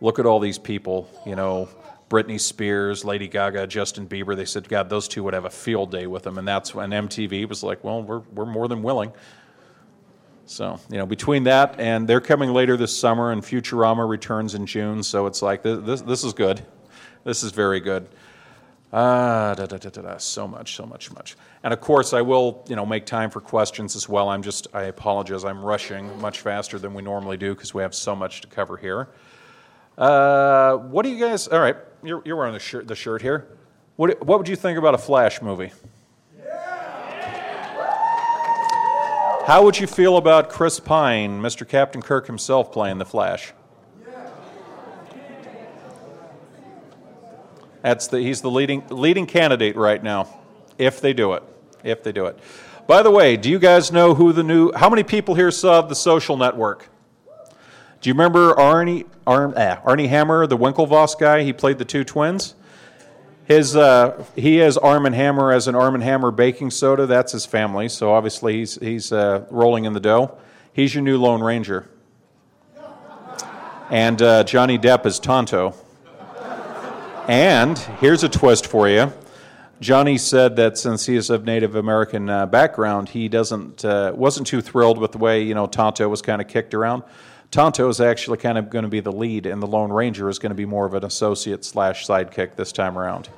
[0.00, 1.68] look at all these people, you know,
[2.14, 4.36] Britney Spears, Lady Gaga, Justin Bieber.
[4.36, 6.38] They said, God, those two would have a field day with them.
[6.38, 9.12] And that's when MTV was like, well, we're, we're more than willing.
[10.46, 14.64] So, you know, between that and they're coming later this summer, and Futurama returns in
[14.64, 15.02] June.
[15.02, 16.64] So it's like, this, this, this is good.
[17.24, 18.06] This is very good.
[18.92, 21.34] Ah, da, da, da, so much, so much, much.
[21.64, 24.28] And of course, I will, you know, make time for questions as well.
[24.28, 27.92] I'm just, I apologize, I'm rushing much faster than we normally do because we have
[27.92, 29.08] so much to cover here.
[29.98, 31.48] Uh, what do you guys?
[31.48, 33.46] All right, you're, you're wearing the shirt, the shirt here.
[33.96, 35.72] What, what would you think about a Flash movie?
[39.46, 41.68] How would you feel about Chris Pine, Mr.
[41.68, 43.52] Captain Kirk himself, playing the Flash?
[47.82, 50.28] That's the, he's the leading, leading candidate right now,
[50.78, 51.42] if they do it.
[51.82, 52.38] If they do it.
[52.86, 55.82] By the way, do you guys know who the new, how many people here saw
[55.82, 56.88] The Social Network?
[58.04, 61.42] Do you remember Arnie, Arn, ah, Arnie Hammer, the Winklevoss guy?
[61.42, 62.54] He played the two twins.
[63.46, 67.06] His, uh, he has Arm and Hammer as an Arm and Hammer baking soda.
[67.06, 70.36] That's his family, so obviously he's, he's uh, rolling in the dough.
[70.74, 71.88] He's your new Lone Ranger.
[73.88, 75.74] And uh, Johnny Depp is Tonto.
[77.26, 79.14] And here's a twist for you.
[79.80, 84.46] Johnny said that since he is of Native American uh, background, he doesn't uh, wasn't
[84.46, 87.02] too thrilled with the way you know Tonto was kind of kicked around.
[87.54, 90.40] Tonto is actually kind of going to be the lead, and the Lone Ranger is
[90.40, 93.28] going to be more of an associate slash sidekick this time around.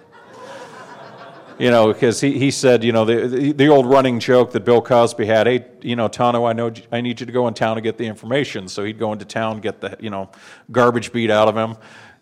[1.58, 4.64] you know, because he, he said, you know, the, the, the old running joke that
[4.64, 7.52] Bill Cosby had, hey, you know, Tonto, I know I need you to go in
[7.52, 8.68] town to get the information.
[8.68, 10.30] So he'd go into town, get the, you know,
[10.72, 11.76] garbage beat out of him.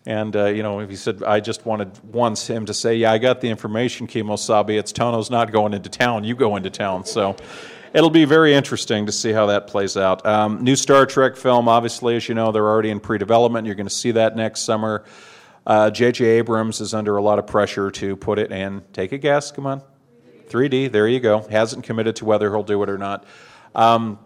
[0.05, 3.19] And, uh, you know, he said, I just wanted once him to say, yeah, I
[3.19, 4.77] got the information, Kemosabe.
[4.77, 6.25] It's Tonto's not going into town.
[6.25, 7.05] You go into town.
[7.05, 7.37] So
[7.95, 10.23] it'll be very interesting to see how that plays out.
[10.25, 13.65] Um, new Star Trek film, obviously, as you know, they're already in pre development.
[13.65, 15.05] You're going to see that next summer.
[15.67, 16.25] J.J.
[16.25, 18.83] Uh, Abrams is under a lot of pressure to put it in.
[18.93, 19.81] Take a guess, come on.
[20.49, 21.39] 3D, there you go.
[21.39, 23.25] Hasn't committed to whether he'll do it or not.
[23.73, 24.19] Um,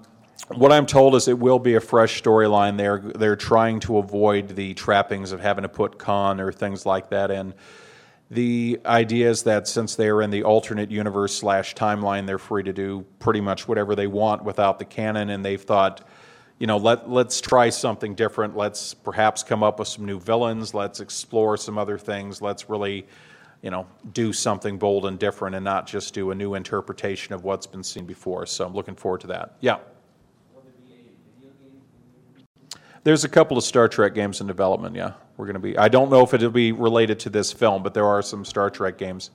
[0.49, 2.75] what I'm told is it will be a fresh storyline.
[2.75, 7.09] They're they're trying to avoid the trappings of having to put Khan or things like
[7.11, 7.53] that in.
[8.31, 12.61] The idea is that since they are in the alternate universe slash timeline, they're free
[12.63, 16.07] to do pretty much whatever they want without the canon, and they've thought,
[16.59, 18.55] you know, let let's try something different.
[18.55, 20.75] Let's perhaps come up with some new villains.
[20.75, 22.39] Let's explore some other things.
[22.39, 23.07] Let's really,
[23.63, 27.43] you know, do something bold and different, and not just do a new interpretation of
[27.43, 28.45] what's been seen before.
[28.45, 29.55] So I'm looking forward to that.
[29.59, 29.79] Yeah.
[33.09, 34.95] There's a couple of Star Trek games in development.
[34.95, 35.75] Yeah, we're going to be.
[35.75, 38.69] I don't know if it'll be related to this film, but there are some Star
[38.69, 39.31] Trek games.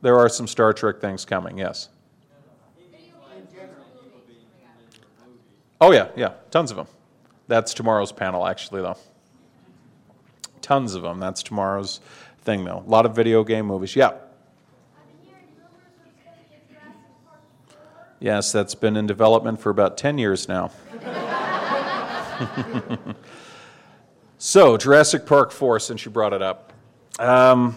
[0.00, 1.58] There are some Star Trek things coming.
[1.58, 1.90] Yes.
[5.78, 6.86] Oh yeah, yeah, tons of them.
[7.46, 8.96] That's tomorrow's panel, actually, though.
[10.62, 11.20] Tons of them.
[11.20, 12.00] That's tomorrow's
[12.44, 12.82] thing, though.
[12.86, 13.94] A lot of video game movies.
[13.94, 14.14] Yeah.
[18.24, 20.70] Yes, that's been in development for about 10 years now.
[24.38, 26.72] so, Jurassic Park 4, since you brought it up.
[27.18, 27.76] Um,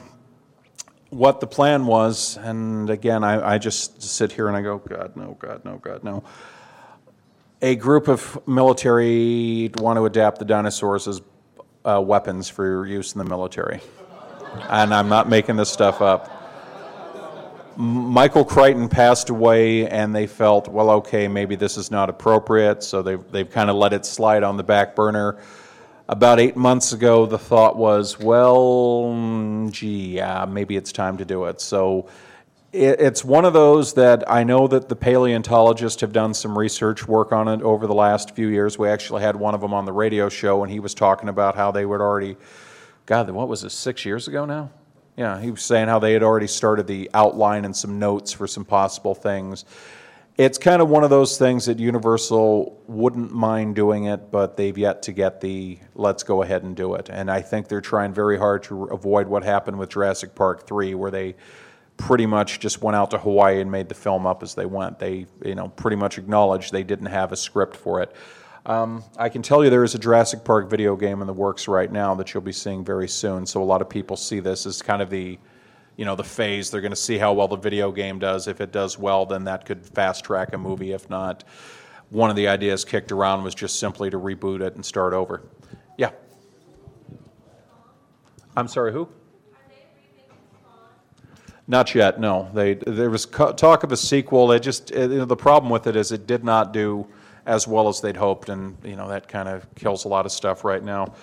[1.09, 5.17] what the plan was, and again, I, I, just sit here and I go, God,
[5.17, 6.23] no, God, no, God, no.
[7.61, 11.21] A group of military want to adapt the dinosaurs as
[11.83, 13.81] uh, weapons for use in the military.
[14.69, 16.36] And I'm not making this stuff up.
[17.77, 23.03] Michael Crichton passed away, and they felt, well, okay, maybe this is not appropriate, so
[23.03, 25.37] they've, they've kind of let it slide on the back burner.
[26.09, 31.25] About eight months ago, the thought was, well, mm, gee, yeah, maybe it's time to
[31.25, 31.61] do it.
[31.61, 32.09] So
[32.73, 37.07] it, it's one of those that I know that the paleontologists have done some research
[37.07, 38.79] work on it over the last few years.
[38.79, 41.55] We actually had one of them on the radio show, and he was talking about
[41.55, 42.37] how they would already,
[43.05, 44.71] God, what was this, six years ago now?
[45.17, 48.47] Yeah, he was saying how they had already started the outline and some notes for
[48.47, 49.65] some possible things
[50.37, 54.77] it's kind of one of those things that Universal wouldn't mind doing it, but they've
[54.77, 57.09] yet to get the let's go ahead and do it.
[57.09, 60.93] And I think they're trying very hard to avoid what happened with Jurassic Park 3,
[60.93, 61.35] where they
[61.97, 64.99] pretty much just went out to Hawaii and made the film up as they went.
[64.99, 68.15] They, you know, pretty much acknowledged they didn't have a script for it.
[68.67, 71.69] Um, I can tell you there is a Jurassic Park video game in the works
[71.69, 73.45] right now that you'll be seeing very soon.
[73.45, 75.39] So a lot of people see this as kind of the
[75.95, 76.69] you know the phase.
[76.69, 78.45] They're going to see how well the video game does.
[78.45, 80.91] If it does well, then that could fast track a movie.
[80.91, 81.45] If not,
[82.09, 85.43] one of the ideas kicked around was just simply to reboot it and start over.
[85.97, 86.11] Yeah.
[88.57, 89.07] I'm sorry, who?
[91.67, 92.19] Not yet.
[92.19, 94.47] No, they there was talk of a sequel.
[94.47, 97.07] They just you know, the problem with it is it did not do
[97.47, 100.31] as well as they'd hoped, and you know that kind of kills a lot of
[100.31, 101.13] stuff right now.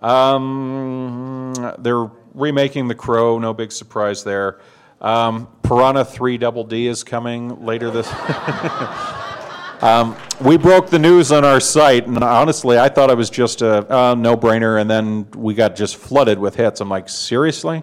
[0.00, 4.60] Um, they're remaking The Crow, no big surprise there.
[5.00, 8.06] Um, Piranha 3 Double D is coming later this.
[9.82, 13.62] um, we broke the news on our site, and honestly, I thought it was just
[13.62, 16.80] a uh, no-brainer, and then we got just flooded with hits.
[16.80, 17.82] I'm like, seriously?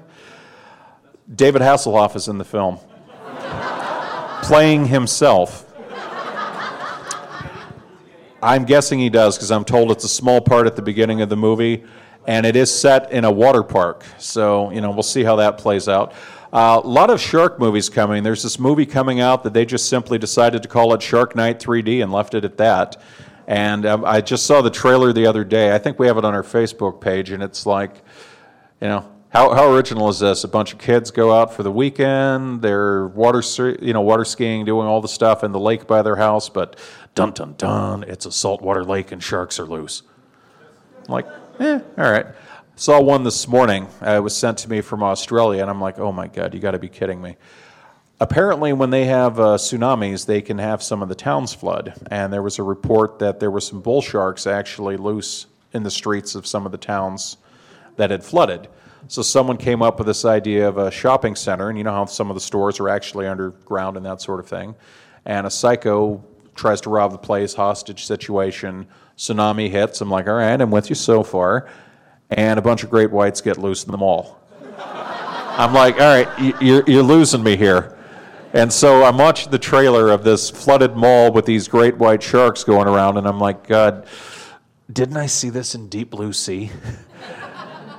[1.33, 2.77] David Hasselhoff is in the film,
[4.43, 5.70] playing himself.
[8.43, 11.29] I'm guessing he does because I'm told it's a small part at the beginning of
[11.29, 11.83] the movie
[12.27, 14.03] and it is set in a water park.
[14.17, 16.13] So, you know, we'll see how that plays out.
[16.53, 18.23] Uh, a lot of shark movies coming.
[18.23, 21.59] There's this movie coming out that they just simply decided to call it Shark Night
[21.59, 23.01] 3D and left it at that.
[23.47, 25.73] And um, I just saw the trailer the other day.
[25.73, 27.95] I think we have it on our Facebook page, and it's like,
[28.81, 30.43] you know, how, how original is this?
[30.43, 32.61] A bunch of kids go out for the weekend.
[32.61, 33.41] They're water,
[33.81, 36.49] you know, water skiing, doing all the stuff in the lake by their house.
[36.49, 36.77] But
[37.15, 40.03] dun dun dun, it's a saltwater lake and sharks are loose.
[41.07, 41.27] I'm like,
[41.59, 42.27] eh, all right.
[42.75, 43.87] Saw one this morning.
[44.01, 46.59] Uh, it was sent to me from Australia, and I'm like, oh my God, you
[46.59, 47.35] got to be kidding me.
[48.19, 51.93] Apparently, when they have uh, tsunamis, they can have some of the towns flood.
[52.09, 55.91] And there was a report that there were some bull sharks actually loose in the
[55.91, 57.37] streets of some of the towns
[57.97, 58.67] that had flooded.
[59.07, 62.05] So someone came up with this idea of a shopping center, and you know how
[62.05, 64.75] some of the stores are actually underground and that sort of thing.
[65.25, 66.23] And a psycho
[66.55, 68.87] tries to rob the place, hostage situation
[69.17, 70.01] tsunami hits.
[70.01, 71.69] I'm like, all right, I'm with you so far.
[72.29, 74.39] And a bunch of great whites get loose in the mall.
[74.79, 77.97] I'm like, all right, you're, you're losing me here.
[78.53, 82.63] And so I'm watching the trailer of this flooded mall with these great white sharks
[82.63, 84.05] going around, and I'm like, God,
[84.91, 86.71] didn't I see this in Deep Blue Sea?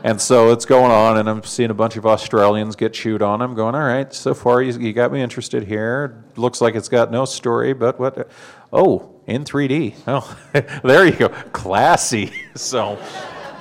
[0.03, 3.41] and so it's going on, and I'm seeing a bunch of Australians get chewed on.
[3.41, 6.25] I'm going, all right, so far you, you got me interested here.
[6.37, 8.29] Looks like it's got no story, but what?
[8.73, 9.95] Oh, in 3D.
[10.07, 10.37] Oh,
[10.85, 11.29] there you go.
[11.53, 12.33] Classy.
[12.55, 12.99] So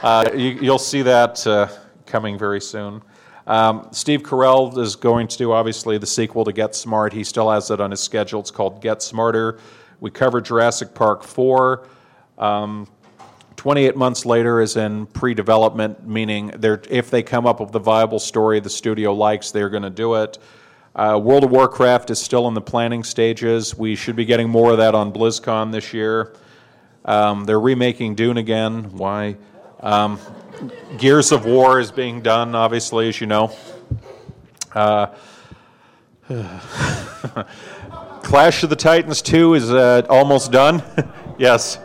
[0.04, 1.70] uh, you, will see that uh,
[2.06, 3.02] coming very soon.
[3.48, 7.14] Um, Steve Carell is going to do, obviously, the sequel to Get Smart.
[7.14, 8.42] He still has it on his schedule.
[8.42, 9.60] It's called Get Smarter.
[10.02, 11.88] We covered Jurassic Park 4.
[12.38, 12.88] Um,
[13.62, 16.52] 28 months later is in pre development, meaning
[16.90, 20.16] if they come up with a viable story the studio likes, they're going to do
[20.16, 20.40] it.
[20.96, 23.78] Uh, World of Warcraft is still in the planning stages.
[23.78, 26.34] We should be getting more of that on BlizzCon this year.
[27.06, 28.98] Um, they're remaking Dune again.
[28.98, 29.38] Why?
[29.82, 30.20] Um,
[30.98, 33.56] Gears of War is being done, obviously, as you know.
[34.74, 35.06] Uh,
[38.24, 40.82] Clash of the Titans 2 is uh, almost done.
[41.38, 41.78] yes.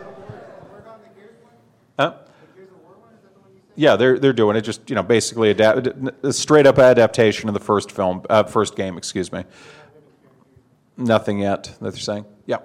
[3.79, 4.61] Yeah, they're they're doing it.
[4.61, 5.87] Just you know, basically adapt,
[6.23, 8.97] a straight up adaptation of the first film, uh, first game.
[8.97, 9.45] Excuse me.
[10.97, 12.25] Nothing yet that they're saying.
[12.47, 12.57] Yeah.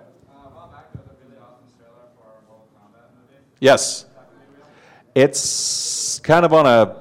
[3.60, 4.06] Yes.
[5.14, 6.96] It's kind of on a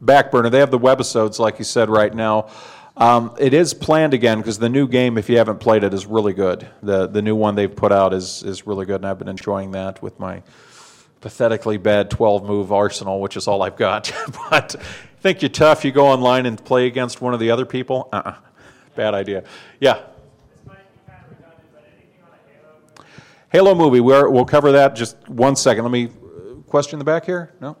[0.00, 0.50] back burner.
[0.50, 2.50] They have the webisodes, like you said, right now.
[2.96, 6.04] Um, it is planned again because the new game, if you haven't played it, is
[6.04, 6.68] really good.
[6.82, 9.70] The the new one they've put out is is really good, and I've been enjoying
[9.70, 10.42] that with my
[11.22, 14.12] pathetically bad 12 move arsenal, which is all I've got.
[14.50, 14.76] but
[15.20, 18.08] think you're tough, you go online and play against one of the other people?
[18.12, 18.34] Uh uh-uh.
[18.96, 19.44] Bad idea.
[19.80, 20.02] Yeah.
[23.50, 25.84] Halo movie, we will cover that just one second.
[25.84, 26.10] Let me
[26.66, 27.52] question the back here?
[27.60, 27.76] No?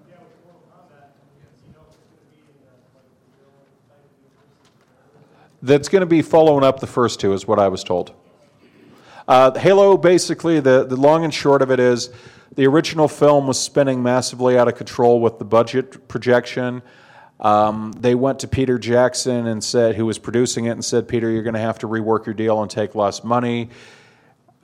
[5.62, 8.12] That's going to be following up the first two, is what I was told.
[9.32, 12.10] Uh, Halo, basically, the, the long and short of it is
[12.54, 16.82] the original film was spinning massively out of control with the budget projection.
[17.40, 21.30] Um, they went to Peter Jackson and said, who was producing it, and said, Peter,
[21.30, 23.70] you're going to have to rework your deal and take less money.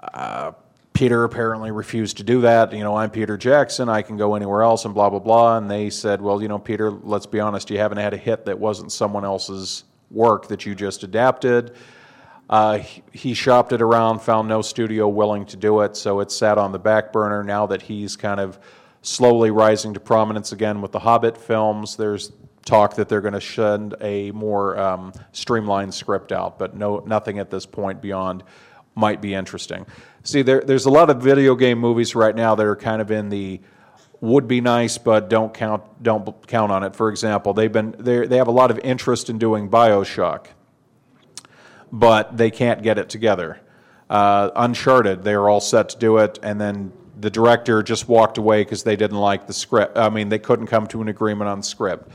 [0.03, 0.53] Uh,
[0.93, 2.71] Peter apparently refused to do that.
[2.75, 3.89] You know, I'm Peter Jackson.
[3.89, 5.57] I can go anywhere else, and blah blah blah.
[5.57, 7.71] And they said, well, you know, Peter, let's be honest.
[7.71, 11.75] You haven't had a hit that wasn't someone else's work that you just adapted.
[12.49, 12.79] Uh,
[13.13, 16.73] he shopped it around, found no studio willing to do it, so it sat on
[16.73, 17.45] the back burner.
[17.45, 18.59] Now that he's kind of
[19.03, 22.33] slowly rising to prominence again with the Hobbit films, there's
[22.65, 27.39] talk that they're going to send a more um, streamlined script out, but no, nothing
[27.39, 28.43] at this point beyond
[28.95, 29.87] might be interesting.
[30.23, 33.11] See, there, there's a lot of video game movies right now that are kind of
[33.11, 33.61] in the
[34.21, 36.97] would be nice, but don't count don't count on it.
[36.97, 40.47] For example, they've been they have a lot of interest in doing Bioshock
[41.93, 43.61] but they can't get it together.
[44.11, 48.39] Uh, Uncharted, they were all set to do it, and then the director just walked
[48.39, 49.99] away because they didn't like the script.
[49.99, 52.11] I mean, they couldn't come to an agreement on the script.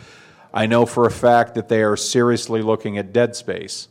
[0.54, 3.88] I know for a fact that they are seriously looking at Dead Space,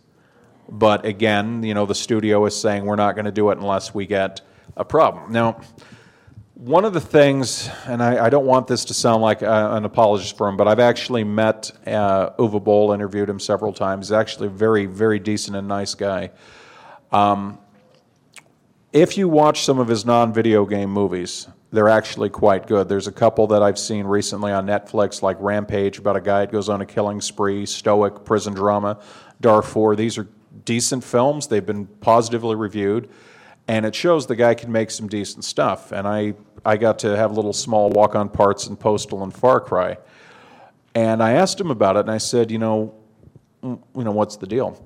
[0.68, 3.92] but again, you know, the studio is saying we're not going to do it unless
[3.92, 4.40] we get
[4.76, 5.32] a problem.
[5.32, 5.60] Now,
[6.64, 9.84] one of the things, and I, I, don't want this to sound like a, an
[9.84, 14.06] apologist for him, but I've actually met uh, Uwe Boll, interviewed him several times.
[14.06, 16.30] He's actually a very, very decent and nice guy.
[17.10, 17.58] Um,
[18.92, 22.88] if you watch some of his non video game movies, they're actually quite good.
[22.88, 26.52] There's a couple that I've seen recently on Netflix, like Rampage, about a guy that
[26.52, 29.00] goes on a killing spree, Stoic, prison drama,
[29.40, 29.96] Darfur.
[29.96, 30.28] These are
[30.64, 33.08] decent films, they've been positively reviewed
[33.68, 35.92] and it shows the guy can make some decent stuff.
[35.92, 36.34] And I,
[36.64, 39.98] I got to have little small walk on parts in Postal and Far Cry.
[40.94, 42.94] And I asked him about it, and I said, you know,
[43.62, 44.84] you know, what's the deal?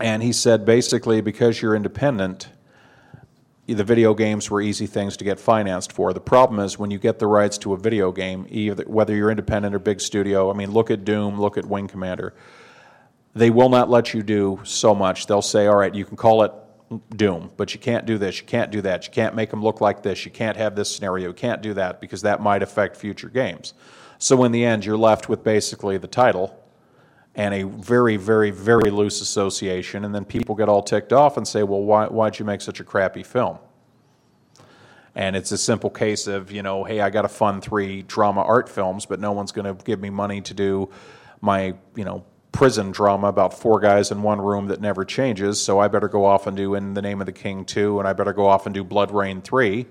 [0.00, 2.48] And he said, basically, because you're independent,
[3.66, 6.12] the video games were easy things to get financed for.
[6.12, 9.30] The problem is when you get the rights to a video game, either, whether you're
[9.30, 12.34] independent or big studio, I mean, look at Doom, look at Wing Commander.
[13.34, 15.26] They will not let you do so much.
[15.26, 16.52] They'll say, all right, you can call it
[17.14, 17.50] doom.
[17.56, 20.02] But you can't do this, you can't do that, you can't make them look like
[20.02, 23.28] this, you can't have this scenario, you can't do that because that might affect future
[23.28, 23.74] games.
[24.18, 26.62] So in the end, you're left with basically the title
[27.34, 31.46] and a very, very, very loose association, and then people get all ticked off and
[31.46, 33.58] say, well, why, why'd you make such a crappy film?
[35.14, 38.42] And it's a simple case of, you know, hey, I got to fund three drama
[38.42, 40.90] art films, but no one's going to give me money to do
[41.40, 42.24] my, you know,
[42.56, 45.60] prison drama about four guys in one room that never changes.
[45.62, 48.08] So I better go off and do In the Name of the King 2, and
[48.08, 49.84] I better go off and do BloodRayne 3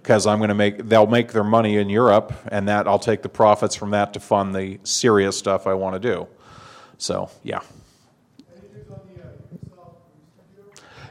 [0.00, 3.20] because I'm going to make they'll make their money in Europe, and that I'll take
[3.20, 6.26] the profits from that to fund the serious stuff I want to do.
[6.96, 7.60] So yeah.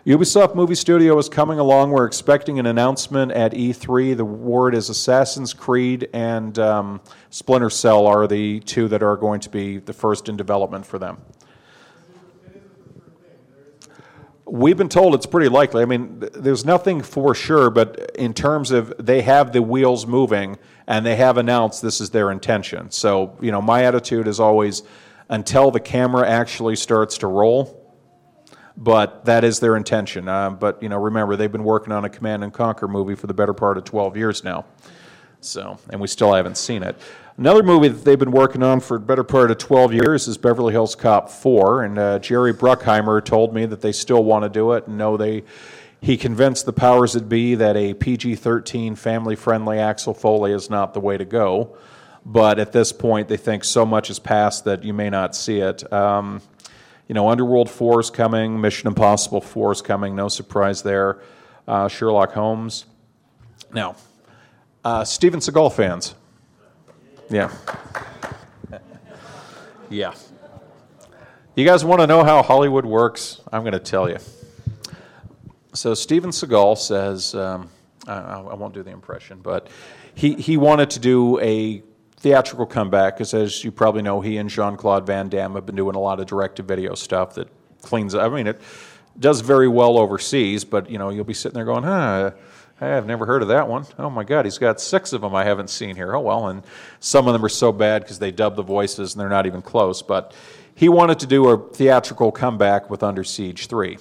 [0.06, 1.90] Ubisoft Movie Studio is coming along.
[1.90, 4.16] We're expecting an announcement at E3.
[4.16, 7.02] The word is Assassin's Creed and um,
[7.32, 11.00] Splinter Cell are the two that are going to be the first in development for
[11.00, 11.18] them.
[14.46, 15.82] We've been told it's pretty likely.
[15.82, 20.60] I mean, there's nothing for sure, but in terms of they have the wheels moving
[20.86, 22.92] and they have announced this is their intention.
[22.92, 24.84] So, you know, my attitude is always
[25.30, 27.85] until the camera actually starts to roll,
[28.78, 30.28] but that is their intention.
[30.28, 33.28] Uh, but you know, remember they've been working on a Command and Conquer movie for
[33.28, 34.66] the better part of 12 years now.
[35.42, 36.96] So, and we still haven't seen it.
[37.38, 40.38] Another movie that they've been working on for the better part of 12 years is
[40.38, 44.50] Beverly Hills Cop 4, and uh, Jerry Bruckheimer told me that they still want to
[44.50, 45.44] do it and they.
[46.02, 50.70] He convinced the powers that be that a PG 13 family friendly Axel Foley is
[50.70, 51.76] not the way to go.
[52.24, 55.60] But at this point, they think so much has passed that you may not see
[55.60, 55.92] it.
[55.92, 56.42] Um,
[57.08, 61.22] you know, Underworld 4 is coming, Mission Impossible 4 is coming, no surprise there.
[61.68, 62.86] Uh, Sherlock Holmes.
[63.74, 63.96] Now,
[64.84, 66.16] uh, Steven Seagal fans.
[67.30, 67.52] Yeah.
[69.90, 70.14] yeah.
[71.56, 73.42] You guys want to know how Hollywood works?
[73.52, 74.18] I'm going to tell you.
[75.74, 77.70] So, Steven Seagal says, um,
[78.08, 79.68] I, I won't do the impression, but
[80.14, 81.84] he, he wanted to do a
[82.26, 85.76] theatrical comeback because, as you probably know, he and Jean Claude Van Damme have been
[85.76, 87.48] doing a lot of direct to video stuff that
[87.84, 88.32] cleans up.
[88.32, 88.60] I mean, it
[89.20, 92.32] does very well overseas, but you know, you'll be sitting there going, huh.
[92.82, 93.86] I've never heard of that one.
[94.00, 96.16] Oh my God, he's got six of them I haven't seen here.
[96.16, 96.64] Oh well, and
[97.00, 99.62] some of them are so bad because they dub the voices and they're not even
[99.62, 100.02] close.
[100.02, 100.34] But
[100.74, 104.00] he wanted to do a theatrical comeback with Under Siege 3.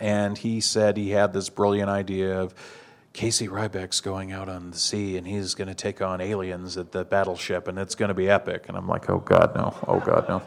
[0.00, 2.54] And he said he had this brilliant idea of
[3.14, 6.90] Casey Ryback's going out on the sea and he's going to take on aliens at
[6.90, 8.64] the battleship and it's going to be epic.
[8.66, 9.72] And I'm like, oh God, no.
[9.86, 10.42] Oh God, no.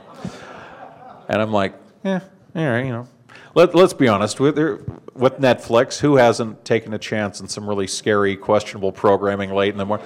[1.29, 2.19] And I'm like, yeah,
[2.53, 3.07] all right, you know.
[3.55, 4.57] Let, let's be honest with
[5.13, 5.99] with Netflix.
[5.99, 10.05] Who hasn't taken a chance on some really scary, questionable programming late in the morning?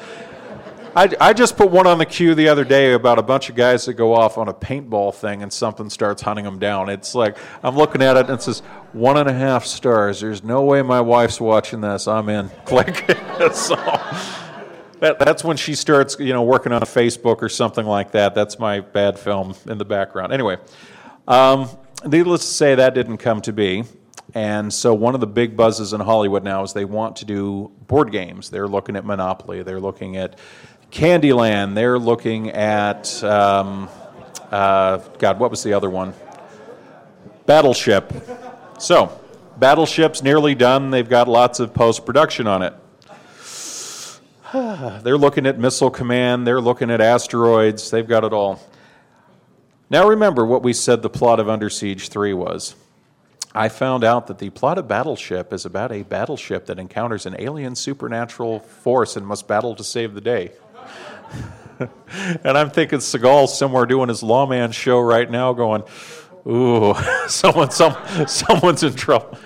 [0.94, 3.56] I, I just put one on the queue the other day about a bunch of
[3.56, 6.90] guys that go off on a paintball thing and something starts hunting them down.
[6.90, 8.60] It's like I'm looking at it and it says
[8.92, 10.20] one and a half stars.
[10.20, 12.10] There's no way my wife's watching this.
[12.10, 12.50] I'm in.
[12.66, 13.06] Click.
[13.54, 13.76] so
[15.00, 18.36] that, that's when she starts, you know, working on Facebook or something like that.
[18.36, 20.34] That's my bad film in the background.
[20.34, 20.58] Anyway,
[21.26, 21.70] um,
[22.06, 23.86] needless to say, that didn't come to be.
[24.34, 27.72] And so, one of the big buzzes in Hollywood now is they want to do
[27.88, 28.50] board games.
[28.50, 29.62] They're looking at Monopoly.
[29.64, 30.38] They're looking at
[30.92, 31.74] Candyland.
[31.74, 33.90] They're looking at, um,
[34.52, 36.14] uh, God, what was the other one?
[37.46, 38.14] Battleship.
[38.78, 39.18] So,
[39.58, 40.92] Battleship's nearly done.
[40.92, 42.74] They've got lots of post production on it.
[45.04, 46.46] They're looking at Missile Command.
[46.46, 47.90] They're looking at asteroids.
[47.90, 48.60] They've got it all.
[49.90, 52.76] Now, remember what we said the plot of Under Siege 3 was.
[53.54, 57.36] I found out that the plot of Battleship is about a battleship that encounters an
[57.38, 60.52] alien supernatural force and must battle to save the day.
[62.44, 65.84] and I'm thinking Seagal's somewhere doing his lawman show right now, going,
[66.48, 66.94] "Ooh,
[67.28, 67.96] someone, some,
[68.28, 69.38] someone's in trouble."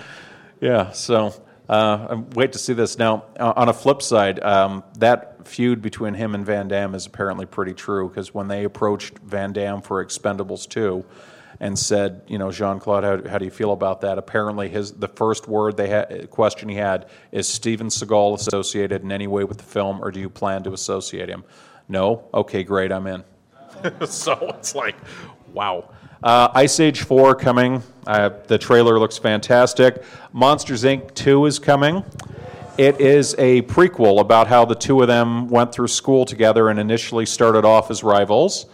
[0.62, 1.34] Yeah, so
[1.70, 2.98] uh, I wait to see this.
[2.98, 7.06] Now, uh, on a flip side, um, that feud between him and Van Damme is
[7.06, 11.06] apparently pretty true because when they approached Van Damme for Expendables 2
[11.60, 14.18] and said, you know, Jean Claude, how, how, do you feel about that?
[14.18, 19.12] Apparently, his the first word they had, question he had is Steven Seagal associated in
[19.12, 21.46] any way with the film, or do you plan to associate him?
[21.88, 22.24] No.
[22.34, 23.24] Okay, great, I'm in.
[24.08, 24.96] so it's like,
[25.54, 25.90] wow.
[26.24, 27.84] Uh, Ice Age 4 coming.
[28.08, 30.04] Uh, the trailer looks fantastic.
[30.34, 31.14] Monsters Inc.
[31.14, 32.04] 2 is coming.
[32.78, 36.80] It is a prequel about how the two of them went through school together and
[36.80, 38.66] initially started off as rivals.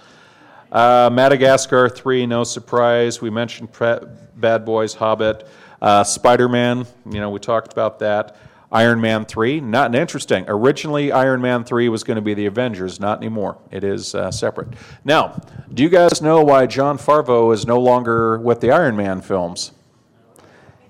[0.72, 3.22] Uh, Madagascar 3, no surprise.
[3.22, 4.00] We mentioned Pre-
[4.38, 5.48] Bad Boys, Hobbit.
[5.82, 8.38] Uh, Spider Man, you know, we talked about that.
[8.72, 10.46] Iron Man 3, not interesting.
[10.48, 13.58] Originally, Iron Man 3 was going to be the Avengers, not anymore.
[13.70, 14.70] It is uh, separate.
[15.04, 15.42] Now,
[15.74, 19.74] do you guys know why Jon Favreau is no longer with the Iron Man films?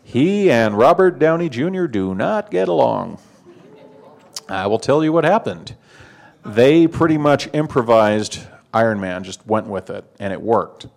[0.04, 1.86] He and Robert Downey Jr.
[1.86, 3.18] do not get along.
[4.48, 5.76] I will tell you what happened.
[6.46, 8.42] They pretty much improvised
[8.74, 10.88] Iron Man, just went with it, and it worked.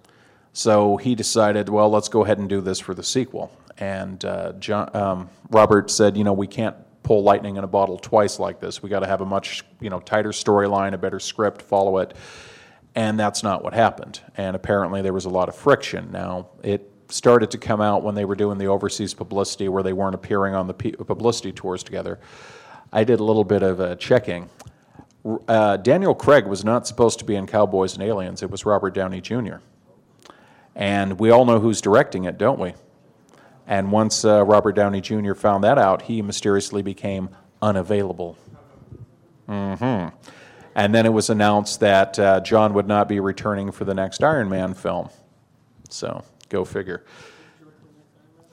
[0.53, 3.51] So he decided, well, let's go ahead and do this for the sequel.
[3.79, 7.99] And uh, Jon, um, Robert said, you know, we can't pull lightning in a bottle
[7.99, 8.83] twice like this.
[8.83, 12.15] We got to have a much, you know, tighter storyline, a better script, follow it.
[12.95, 14.21] And that's not what happened.
[14.37, 16.11] And apparently there was a lot of friction.
[16.13, 19.93] Now, it started to come out when they were doing the overseas publicity where they
[19.93, 22.19] weren't appearing on the publicity tours together.
[22.93, 24.49] I did a little bit of uh, checking.
[25.49, 28.95] Uh, Daniel Craig was not supposed to be in Cowboys and Aliens, it was Robert
[28.95, 29.57] Downey Jr.
[30.77, 32.75] And we all know who's directing it, don't we?
[33.67, 35.35] And once uh, Robert Downey Jr.
[35.35, 37.31] found that out, he mysteriously became
[37.63, 38.37] unavailable.
[39.49, 40.15] Mm-hmm.
[40.75, 44.23] And then it was announced that uh, Jon would not be returning for the next
[44.23, 45.09] Iron Man film.
[45.89, 47.05] So, go figure.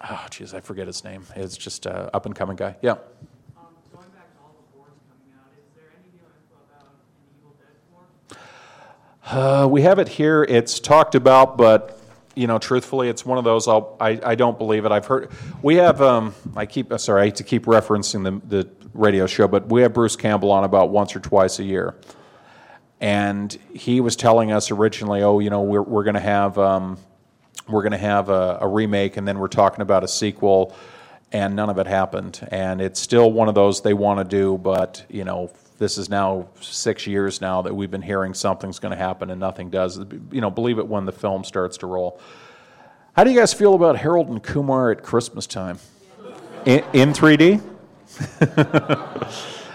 [0.03, 1.26] Oh, jeez, I forget his name.
[1.36, 2.76] It's just an up and coming guy.
[2.82, 2.95] Yeah.
[2.95, 6.26] Going back to all the boards coming out, is there any new
[6.70, 6.89] about
[7.38, 9.39] evil dead form?
[9.39, 10.43] Uh, we have it here.
[10.43, 12.01] It's talked about, but
[12.36, 13.68] you know, truthfully, it's one of those.
[13.68, 14.92] I'll, I I don't believe it.
[14.92, 16.02] I've heard we have.
[16.02, 17.22] Um, I keep sorry.
[17.22, 20.64] I hate to keep referencing the the radio show, but we have Bruce Campbell on
[20.64, 21.96] about once or twice a year,
[23.00, 26.98] and he was telling us originally, oh, you know, we're we're going to have um,
[27.68, 30.74] we're going to have a, a remake, and then we're talking about a sequel,
[31.32, 32.48] and none of it happened.
[32.52, 35.52] And it's still one of those they want to do, but you know,
[35.82, 39.40] this is now six years now that we've been hearing something's going to happen and
[39.40, 39.98] nothing does.
[40.32, 42.22] You know, believe it when the film starts to roll.
[43.14, 45.80] How do you guys feel about Harold and Kumar at Christmas time?
[46.68, 47.64] In, in 3D?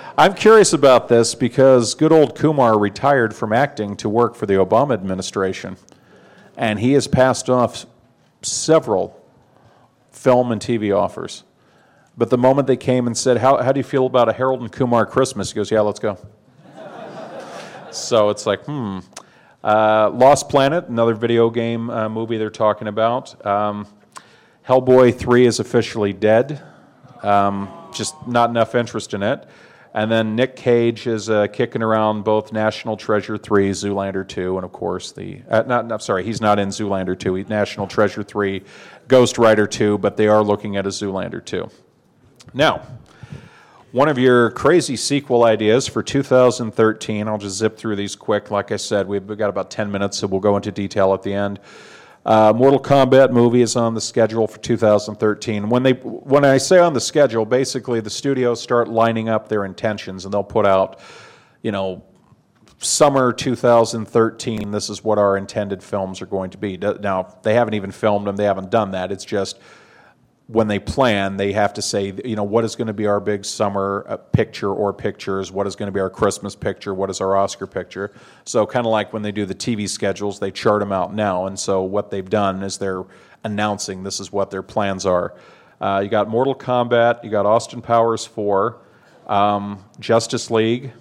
[0.17, 4.55] I'm curious about this because good old Kumar retired from acting to work for the
[4.55, 5.77] Obama administration.
[6.57, 7.85] And he has passed off
[8.43, 9.21] several
[10.13, 11.43] film and TV offers.
[12.17, 14.61] But the moment they came and said, How, how do you feel about a Harold
[14.61, 15.51] and Kumar Christmas?
[15.51, 16.19] He goes, Yeah, let's go.
[17.91, 19.01] so it's like, hmm.
[19.63, 23.45] Uh, Lost Planet, another video game uh, movie they're talking about.
[23.45, 23.89] Um,
[24.67, 26.63] Hellboy 3 is officially dead.
[27.25, 29.45] Um, just not enough interest in it.
[29.93, 34.65] And then Nick Cage is uh, kicking around both National Treasure 3, Zoolander 2, and
[34.65, 35.43] of course the.
[35.49, 37.35] Uh, not, not, sorry, he's not in Zoolander 2.
[37.35, 38.63] He's National Treasure 3,
[39.09, 41.69] Ghost Rider 2, but they are looking at a Zoolander 2.
[42.57, 42.87] Now,
[43.93, 48.51] one of your crazy sequel ideas for 2013, I'll just zip through these quick.
[48.51, 51.35] Like I said, we've got about 10 minutes, so we'll go into detail at the
[51.35, 51.61] end.
[52.25, 55.69] Uh, Mortal Kombat movie is on the schedule for 2013.
[55.69, 59.67] When they when I say on the schedule, basically the studios start lining up their
[59.67, 60.99] intentions, and they'll put out,
[61.61, 62.03] you know,
[62.79, 64.71] summer 2013.
[64.71, 66.79] This is what our intended films are going to be.
[66.79, 69.13] Now they haven't even filmed them; they haven't done that.
[69.13, 69.61] It's just
[70.49, 73.19] when they plan, they have to say, you know, what is going to be our
[73.19, 75.51] big summer uh, picture or pictures?
[75.51, 76.95] What is going to be our Christmas picture?
[76.95, 78.13] What is our Oscar picture?
[78.45, 81.47] So, kind of like when they do the TV schedules, they chart them out now.
[81.47, 83.05] And so, what they've done is they're
[83.43, 85.35] announcing this is what their plans are.
[85.81, 88.79] Uh, you got Mortal Kombat, you got Austin Powers 4,
[89.27, 90.93] um, Justice League,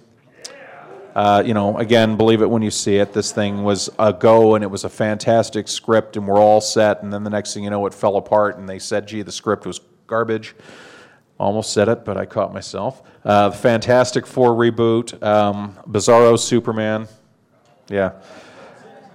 [1.16, 3.14] uh, you know, again, believe it when you see it.
[3.14, 7.02] This thing was a go, and it was a fantastic script, and we're all set.
[7.02, 9.32] And then the next thing you know, it fell apart, and they said, "Gee, the
[9.32, 10.54] script was garbage."
[11.40, 13.02] Almost said it, but I caught myself.
[13.24, 17.08] Uh, the Fantastic Four reboot, um, Bizarro Superman,
[17.88, 18.12] yeah,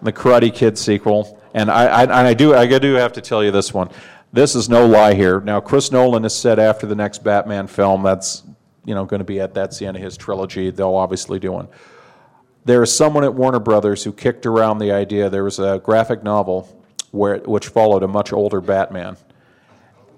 [0.02, 3.44] the Karate Kid sequel, and I, I, and I do, I do have to tell
[3.44, 3.92] you this one.
[4.34, 5.40] This is no lie here.
[5.40, 8.42] Now, Chris Nolan has said after the next Batman film, that's
[8.86, 10.72] you know going to be at that's the end of his trilogy.
[10.72, 11.68] They'll obviously do one
[12.66, 15.30] there is someone at Warner Brothers who kicked around the idea.
[15.30, 16.70] There was a graphic novel
[17.12, 19.18] where, which followed a much older Batman.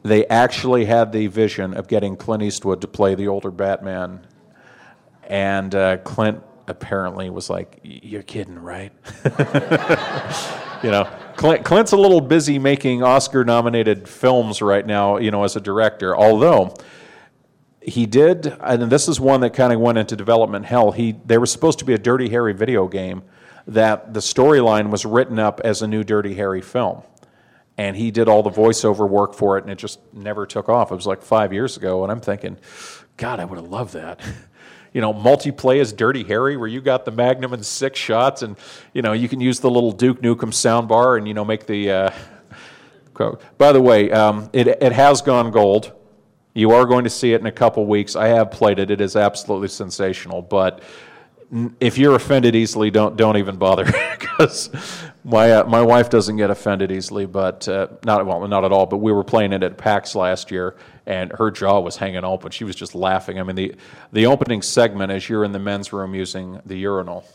[0.04, 4.28] They actually had the vision of getting Clint Eastwood to play the older Batman,
[5.30, 8.92] and uh, Clint apparently was like, "You're kidding, right?"
[10.84, 15.18] you know, Clint, Clint's a little busy making Oscar-nominated films right now.
[15.18, 16.76] You know, as a director, although
[17.86, 20.92] he did, and this is one that kind of went into development hell.
[20.92, 23.24] He there was supposed to be a Dirty Harry video game
[23.68, 27.04] that the storyline was written up as a new Dirty Harry film,
[27.78, 30.92] and he did all the voiceover work for it, and it just never took off.
[30.92, 32.58] It was like five years ago, and I'm thinking,
[33.18, 34.22] God, I would have loved that.
[34.94, 38.56] you know, multiplay as Dirty Harry, where you got the Magnum and six shots, and
[38.94, 41.92] you know you can use the little Duke Nukem soundbar, and you know make the.
[41.92, 42.12] Uh,
[43.58, 45.92] by the way, um, it it has gone gold.
[46.54, 48.16] You are going to see it in a couple weeks.
[48.16, 48.92] I have played it.
[48.92, 50.42] It is absolutely sensational.
[50.42, 50.82] But
[51.80, 53.86] if you're offended easily, don't don't even bother
[54.20, 54.70] because
[55.24, 57.26] my uh, my wife doesn't get offended easily.
[57.26, 58.86] But uh, not well, not at all.
[58.86, 60.76] But we were playing it at PAX last year,
[61.08, 62.52] and her jaw was hanging open.
[62.52, 63.40] She was just laughing.
[63.40, 63.76] I mean, the
[64.12, 67.26] the opening segment is you're in the men's room using the urinal,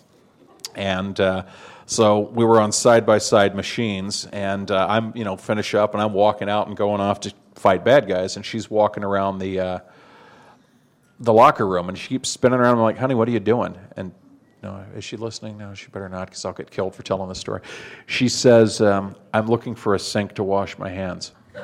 [0.74, 1.18] and.
[1.18, 1.42] Uh,
[1.90, 5.94] so we were on side by side machines, and uh, I'm, you know, finish up,
[5.94, 9.38] and I'm walking out and going off to fight bad guys, and she's walking around
[9.38, 9.78] the uh,
[11.20, 12.76] the locker room, and she keeps spinning around.
[12.76, 14.12] I'm like, "Honey, what are you doing?" And
[14.62, 15.58] no, is she listening?
[15.58, 17.60] No, she better not, because I'll get killed for telling the story.
[18.06, 21.32] She says, um, "I'm looking for a sink to wash my hands."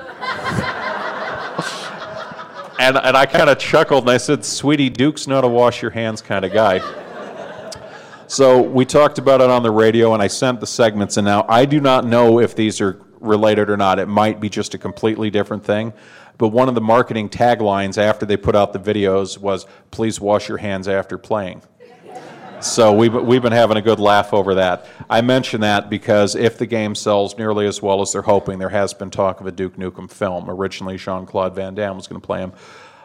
[2.78, 5.90] and and I kind of chuckled, and I said, "Sweetie, Duke's not a wash your
[5.90, 6.80] hands kind of guy."
[8.26, 11.44] So we talked about it on the radio, and I sent the segments, and now
[11.48, 13.98] I do not know if these are related or not.
[13.98, 15.92] It might be just a completely different thing.
[16.36, 20.48] But one of the marketing taglines after they put out the videos was, please wash
[20.48, 21.62] your hands after playing.
[22.60, 24.86] So we've, we've been having a good laugh over that.
[25.10, 28.70] I mention that because if the game sells nearly as well as they're hoping, there
[28.70, 30.48] has been talk of a Duke Nukem film.
[30.48, 32.52] Originally, Jean Claude Van Damme was going to play him.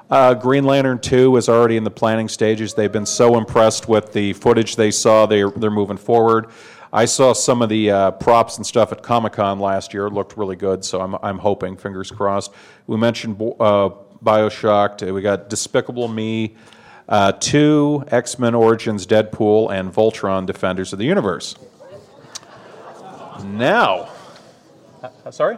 [0.10, 2.74] Uh, Green Lantern 2 is already in the planning stages.
[2.74, 6.48] They've been so impressed with the footage they saw, they're, they're moving forward.
[6.92, 10.08] I saw some of the uh, props and stuff at Comic Con last year.
[10.08, 12.52] It looked really good, so I'm, I'm hoping, fingers crossed.
[12.88, 13.92] We mentioned uh,
[14.24, 15.12] Bioshock.
[15.14, 16.56] We got Despicable Me,
[17.08, 21.56] uh, 2, X Men Origins Deadpool, and Voltron Defenders of the Universe.
[23.44, 24.10] Now,
[25.04, 25.58] uh, sorry?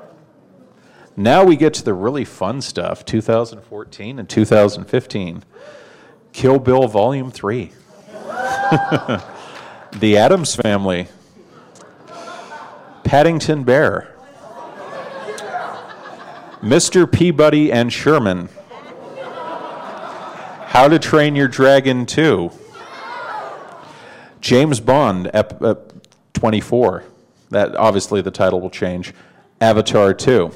[1.15, 5.43] Now we get to the really fun stuff 2014 and 2015.
[6.34, 7.71] Kill Bill Volume 3.
[9.93, 11.07] the Addams Family.
[13.12, 14.16] Paddington Bear.
[16.62, 17.12] Mr.
[17.12, 18.47] Peabody and Sherman.
[20.68, 22.49] How to Train Your Dragon 2.
[24.39, 25.91] James Bond, ep- ep-
[26.32, 27.03] 24.
[27.49, 29.14] That obviously the title will change.
[29.59, 30.53] Avatar 2.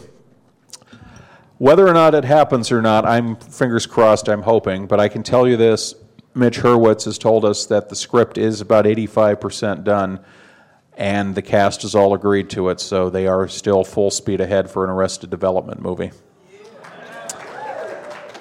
[1.58, 5.24] Whether or not it happens or not, I'm fingers crossed, I'm hoping, but I can
[5.24, 5.93] tell you this
[6.34, 10.22] Mitch Hurwitz has told us that the script is about 85% done,
[10.95, 14.69] and the cast has all agreed to it, so they are still full speed ahead
[14.69, 16.11] for an Arrested Development movie.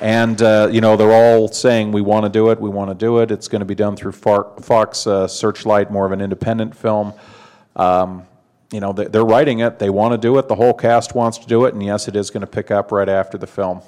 [0.00, 2.94] And, uh, you know, they're all saying, we want to do it, we want to
[2.94, 3.30] do it.
[3.30, 7.14] It's going to be done through Fox uh, Searchlight, more of an independent film.
[7.74, 8.24] Um,
[8.70, 11.46] you know, they're writing it, they want to do it, the whole cast wants to
[11.46, 13.82] do it, and yes, it is going to pick up right after the film.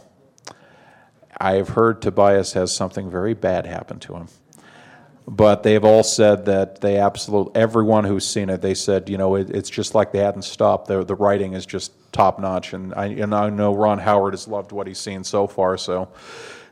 [1.39, 4.29] I have heard Tobias has something very bad happen to him.
[5.27, 9.35] But they've all said that they absolutely everyone who's seen it they said you know
[9.35, 10.87] it, it's just like they hadn't stopped.
[10.87, 14.47] The, the writing is just top notch and I, and I know ron howard has
[14.47, 15.77] loved what he's seen so far.
[15.77, 16.09] So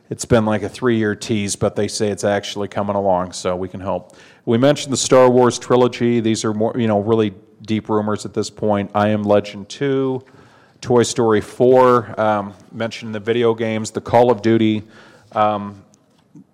[0.09, 3.55] it's been like a three year tease but they say it's actually coming along so
[3.55, 4.15] we can help.
[4.45, 6.21] We mentioned the star wars trilogy.
[6.21, 8.91] These are more you know really deep rumors at this point.
[8.95, 10.23] I am legend 2
[10.81, 14.83] toy story 4 um, mentioned the video games the call of duty
[15.31, 15.83] um,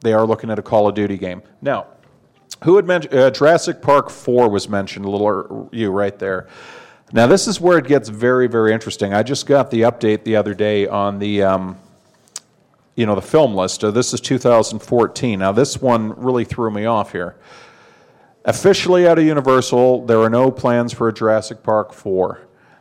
[0.01, 1.41] they are looking at a Call of Duty game.
[1.61, 1.88] Now,
[2.63, 6.47] who had mentioned uh, Jurassic Park 4 was mentioned a little you right there.
[7.13, 9.13] Now, this is where it gets very, very interesting.
[9.13, 11.77] I just got the update the other day on the, um,
[12.95, 13.84] you know, the film list.
[13.84, 15.39] Uh, this is 2014.
[15.39, 17.36] Now, this one really threw me off here.
[18.45, 22.39] Officially out of Universal, there are no plans for a Jurassic Park 4.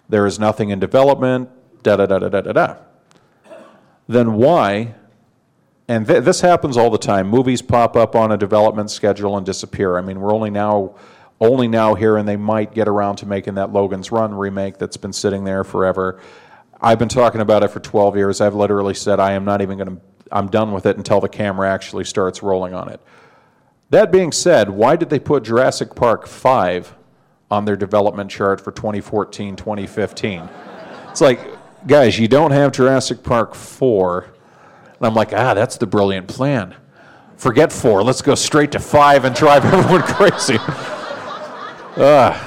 [0.08, 1.50] There is nothing in development,
[1.82, 2.76] da da da da da da da.
[4.06, 4.94] Then why
[5.90, 7.26] and th- this happens all the time.
[7.26, 9.98] Movies pop up on a development schedule and disappear.
[9.98, 10.94] I mean, we're only now
[11.40, 14.96] only now here, and they might get around to making that Logan's Run remake that's
[14.96, 16.20] been sitting there forever.
[16.80, 18.40] I've been talking about it for 12 years.
[18.40, 20.00] I've literally said I am not even going to.
[20.30, 23.00] I'm done with it until the camera actually starts rolling on it.
[23.88, 26.94] That being said, why did they put Jurassic Park 5
[27.50, 30.48] on their development chart for 2014, 2015?
[31.08, 31.40] It's like,
[31.88, 34.32] guys, you don't have Jurassic Park 4
[35.00, 36.74] and I'm like, ah, that's the brilliant plan.
[37.36, 38.02] Forget four.
[38.02, 40.58] Let's go straight to five and drive everyone crazy.
[41.96, 42.38] uh,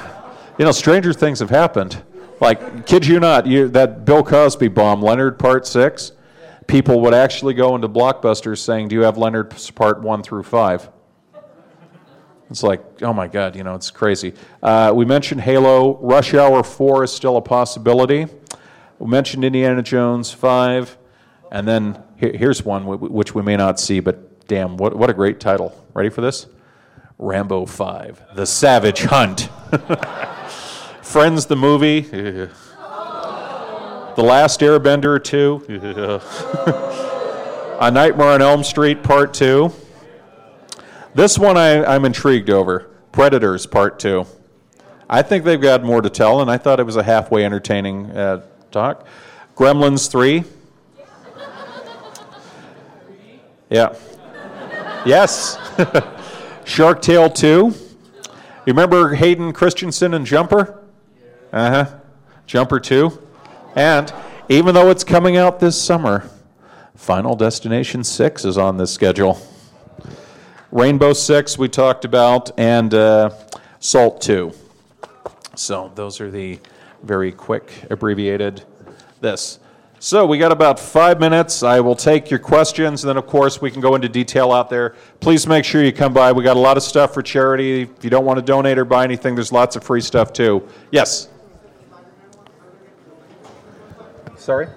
[0.58, 2.00] you know, stranger things have happened.
[2.40, 6.12] Like, kid you not, you, that Bill Cosby bomb, Leonard Part Six,
[6.68, 10.90] people would actually go into blockbusters saying, "Do you have Leonard Part One through 5?
[12.50, 14.34] It's like, oh my God, you know, it's crazy.
[14.62, 15.96] Uh, we mentioned Halo.
[15.98, 18.26] Rush Hour 4 is still a possibility.
[19.00, 20.98] We mentioned Indiana Jones 5.
[21.50, 22.02] And then
[22.32, 25.80] here's one which we may not see, but damn, what, what a great title.
[25.94, 26.46] Ready for this?
[27.18, 29.48] Rambo 5 The Savage Hunt.
[31.02, 32.00] Friends, the movie.
[32.10, 32.50] the
[34.16, 36.20] Last Airbender 2.
[37.80, 39.72] A Nightmare on Elm Street Part 2.
[41.14, 44.26] This one I, I'm intrigued over Predators Part 2.
[45.08, 48.10] I think they've got more to tell, and I thought it was a halfway entertaining
[48.10, 49.06] uh, talk.
[49.56, 50.44] Gremlins 3.
[53.70, 53.94] Yeah.
[55.06, 55.58] Yes.
[56.64, 57.46] Shark Tale 2.
[57.46, 57.72] You
[58.66, 60.82] remember Hayden Christensen and Jumper?
[61.52, 61.94] Uh huh.
[62.46, 63.20] Jumper 2.
[63.76, 64.12] And
[64.48, 66.28] even though it's coming out this summer,
[66.94, 69.40] Final Destination 6 is on this schedule.
[70.70, 73.30] Rainbow 6 we talked about, and uh,
[73.80, 74.52] Salt 2.
[75.56, 76.58] So those are the
[77.02, 78.64] very quick, abbreviated
[79.20, 79.58] this.
[80.04, 81.62] So we got about five minutes.
[81.62, 84.68] I will take your questions, and then, of course, we can go into detail out
[84.68, 84.96] there.
[85.20, 86.30] Please make sure you come by.
[86.30, 87.80] We got a lot of stuff for charity.
[87.84, 90.68] If you don't want to donate or buy anything, there's lots of free stuff too.
[90.90, 91.28] Yes.
[94.36, 94.68] Sorry.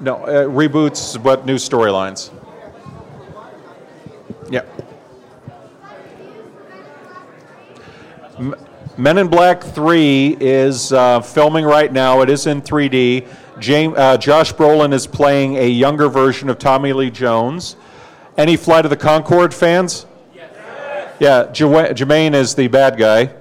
[0.00, 2.30] No uh, reboots, but new storylines.
[4.48, 4.62] Yeah.
[8.98, 12.20] Men in Black 3 is uh, filming right now.
[12.22, 13.28] It is in 3D.
[13.60, 17.76] James, uh, Josh Brolin is playing a younger version of Tommy Lee Jones.
[18.36, 20.06] Any Flight of the Conchord fans?
[20.34, 20.52] Yes.
[21.20, 23.32] Yeah, Jermaine is the bad guy.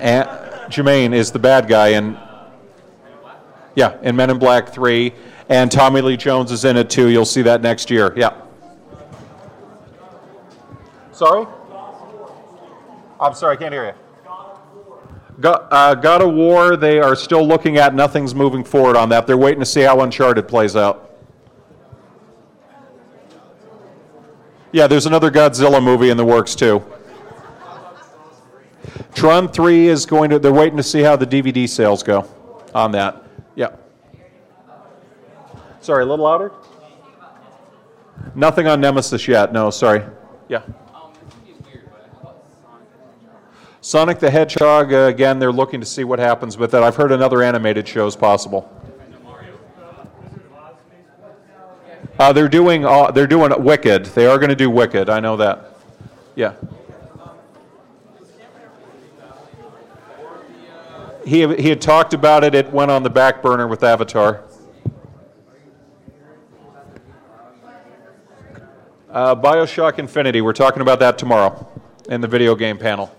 [0.00, 0.28] And
[0.68, 2.18] Jermaine is the bad guy in
[3.76, 5.12] yeah in Men in Black 3,
[5.48, 7.08] and Tommy Lee Jones is in it too.
[7.08, 8.12] You'll see that next year.
[8.16, 8.40] Yeah.
[11.12, 11.46] Sorry.
[13.20, 14.03] I'm sorry, I can't hear you.
[15.40, 17.94] God, uh, God of War, they are still looking at.
[17.94, 19.26] Nothing's moving forward on that.
[19.26, 21.10] They're waiting to see how Uncharted plays out.
[24.72, 26.84] Yeah, there's another Godzilla movie in the works too.
[29.14, 32.28] Tron 3 is going to, they're waiting to see how the DVD sales go
[32.74, 33.22] on that.
[33.54, 33.76] Yeah.
[35.80, 36.52] Sorry, a little louder?
[38.34, 39.52] Nothing on Nemesis yet.
[39.52, 40.02] No, sorry.
[40.48, 40.62] Yeah.
[43.84, 46.82] Sonic the Hedgehog, uh, again, they're looking to see what happens with that.
[46.82, 48.66] I've heard another animated show is possible.
[52.18, 54.06] Uh, they're doing uh, they're doing Wicked.
[54.06, 55.10] They are going to do Wicked.
[55.10, 55.76] I know that.
[56.34, 56.54] Yeah.
[61.26, 62.54] He he had talked about it.
[62.54, 64.44] It went on the back burner with Avatar.
[69.10, 70.40] Uh, Bioshock Infinity.
[70.40, 71.70] We're talking about that tomorrow
[72.08, 73.14] in the video game panel.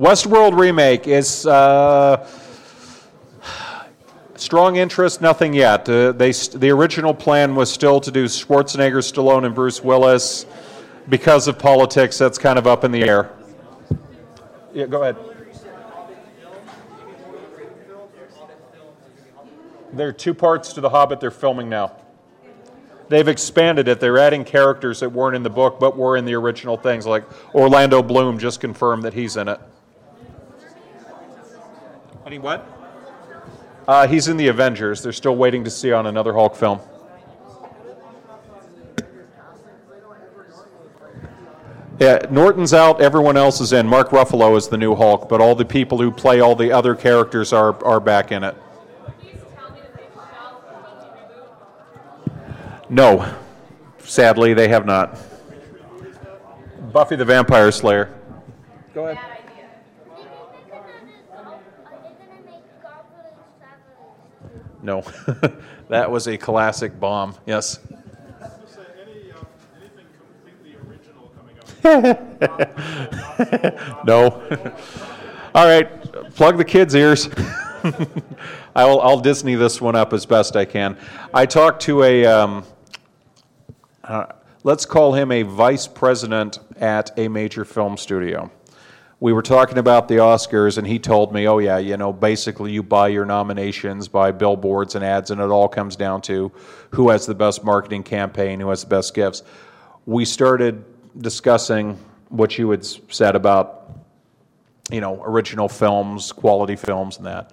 [0.00, 2.26] Westworld remake is uh,
[4.40, 5.86] Strong interest, nothing yet.
[5.86, 10.46] Uh, they, the original plan was still to do Schwarzenegger, Stallone, and Bruce Willis.
[11.10, 13.30] Because of politics, that's kind of up in the air.
[14.72, 15.16] Yeah, go ahead.
[19.92, 21.92] There are two parts to The Hobbit they're filming now.
[23.10, 24.00] They've expanded it.
[24.00, 27.04] They're adding characters that weren't in the book but were in the original things.
[27.04, 27.24] Like
[27.54, 29.60] Orlando Bloom just confirmed that he's in it.
[32.26, 32.66] Any what?
[33.88, 35.02] Uh, he's in the Avengers.
[35.02, 36.80] They're still waiting to see on another Hulk film.
[41.98, 43.02] Yeah, Norton's out.
[43.02, 43.86] Everyone else is in.
[43.86, 46.94] Mark Ruffalo is the new Hulk, but all the people who play all the other
[46.94, 48.56] characters are are back in it.
[52.88, 53.32] No,
[53.98, 55.18] sadly, they have not.
[56.92, 58.12] Buffy the Vampire Slayer.
[58.94, 59.39] Go ahead.
[64.82, 65.02] No,
[65.88, 67.34] that was a classic bomb.
[67.46, 67.78] Yes.
[74.04, 74.42] no.
[75.54, 77.28] All right, plug the kids' ears.
[78.76, 80.96] I'll, I'll, Disney this one up as best I can.
[81.32, 82.64] I talked to a, um,
[84.04, 84.26] uh,
[84.62, 88.50] let's call him a vice president at a major film studio.
[89.22, 92.72] We were talking about the Oscars, and he told me, oh, yeah, you know, basically
[92.72, 96.50] you buy your nominations by billboards and ads, and it all comes down to
[96.92, 99.42] who has the best marketing campaign, who has the best gifts.
[100.06, 100.82] We started
[101.18, 101.98] discussing
[102.30, 103.92] what you had said about,
[104.90, 107.52] you know, original films, quality films, and that.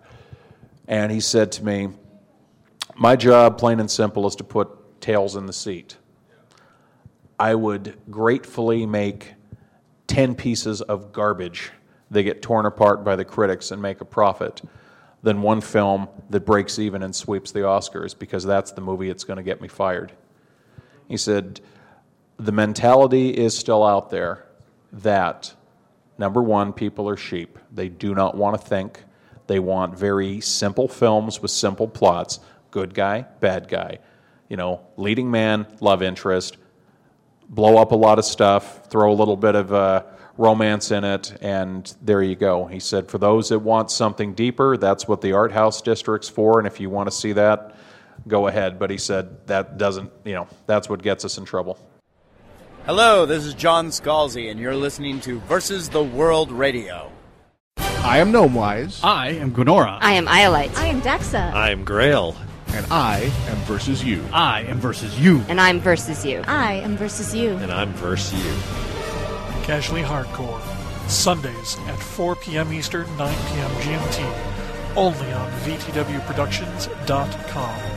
[0.88, 1.90] And he said to me,
[2.96, 5.98] My job, plain and simple, is to put tails in the seat.
[7.38, 9.34] I would gratefully make
[10.08, 11.72] 10 pieces of garbage
[12.12, 14.62] that get torn apart by the critics and make a profit
[15.24, 19.24] than one film that breaks even and sweeps the Oscars because that's the movie that's
[19.24, 20.12] going to get me fired.
[21.08, 21.60] He said,
[22.38, 24.46] The mentality is still out there
[24.94, 25.54] that,
[26.18, 27.60] number one, people are sheep.
[27.72, 29.04] They do not want to think,
[29.48, 32.40] they want very simple films with simple plots
[32.72, 34.00] good guy, bad guy.
[34.50, 36.58] You know, leading man, love interest,
[37.50, 40.04] blow up a lot of stuff, throw a little bit of uh,
[40.38, 42.66] romance in it, and there you go.
[42.66, 46.60] He said, for those that want something deeper, that's what the art house district's for,
[46.60, 47.76] and if you want to see that,
[48.28, 48.80] go ahead.
[48.80, 51.78] But he said that doesn't, you know, that's what gets us in trouble.
[52.86, 57.12] Hello, this is John Scalzi, and you're listening to Versus the World Radio.
[57.78, 59.04] I am Gnomewise.
[59.04, 59.98] I am Gwenora.
[60.00, 60.78] I am Iolite.
[60.78, 61.52] I am Dexa.
[61.52, 62.38] I am Grail.
[62.78, 64.24] And I am versus you.
[64.32, 65.44] I am versus you.
[65.48, 66.44] And I'm versus you.
[66.46, 67.58] I am versus you.
[67.58, 68.54] And I'm versus you.
[69.64, 70.62] Casually Hardcore.
[71.10, 72.72] Sundays at 4 p.m.
[72.72, 73.72] Eastern, 9 p.m.
[73.82, 74.22] GMT.
[74.96, 77.97] Only on VTWProductions.com.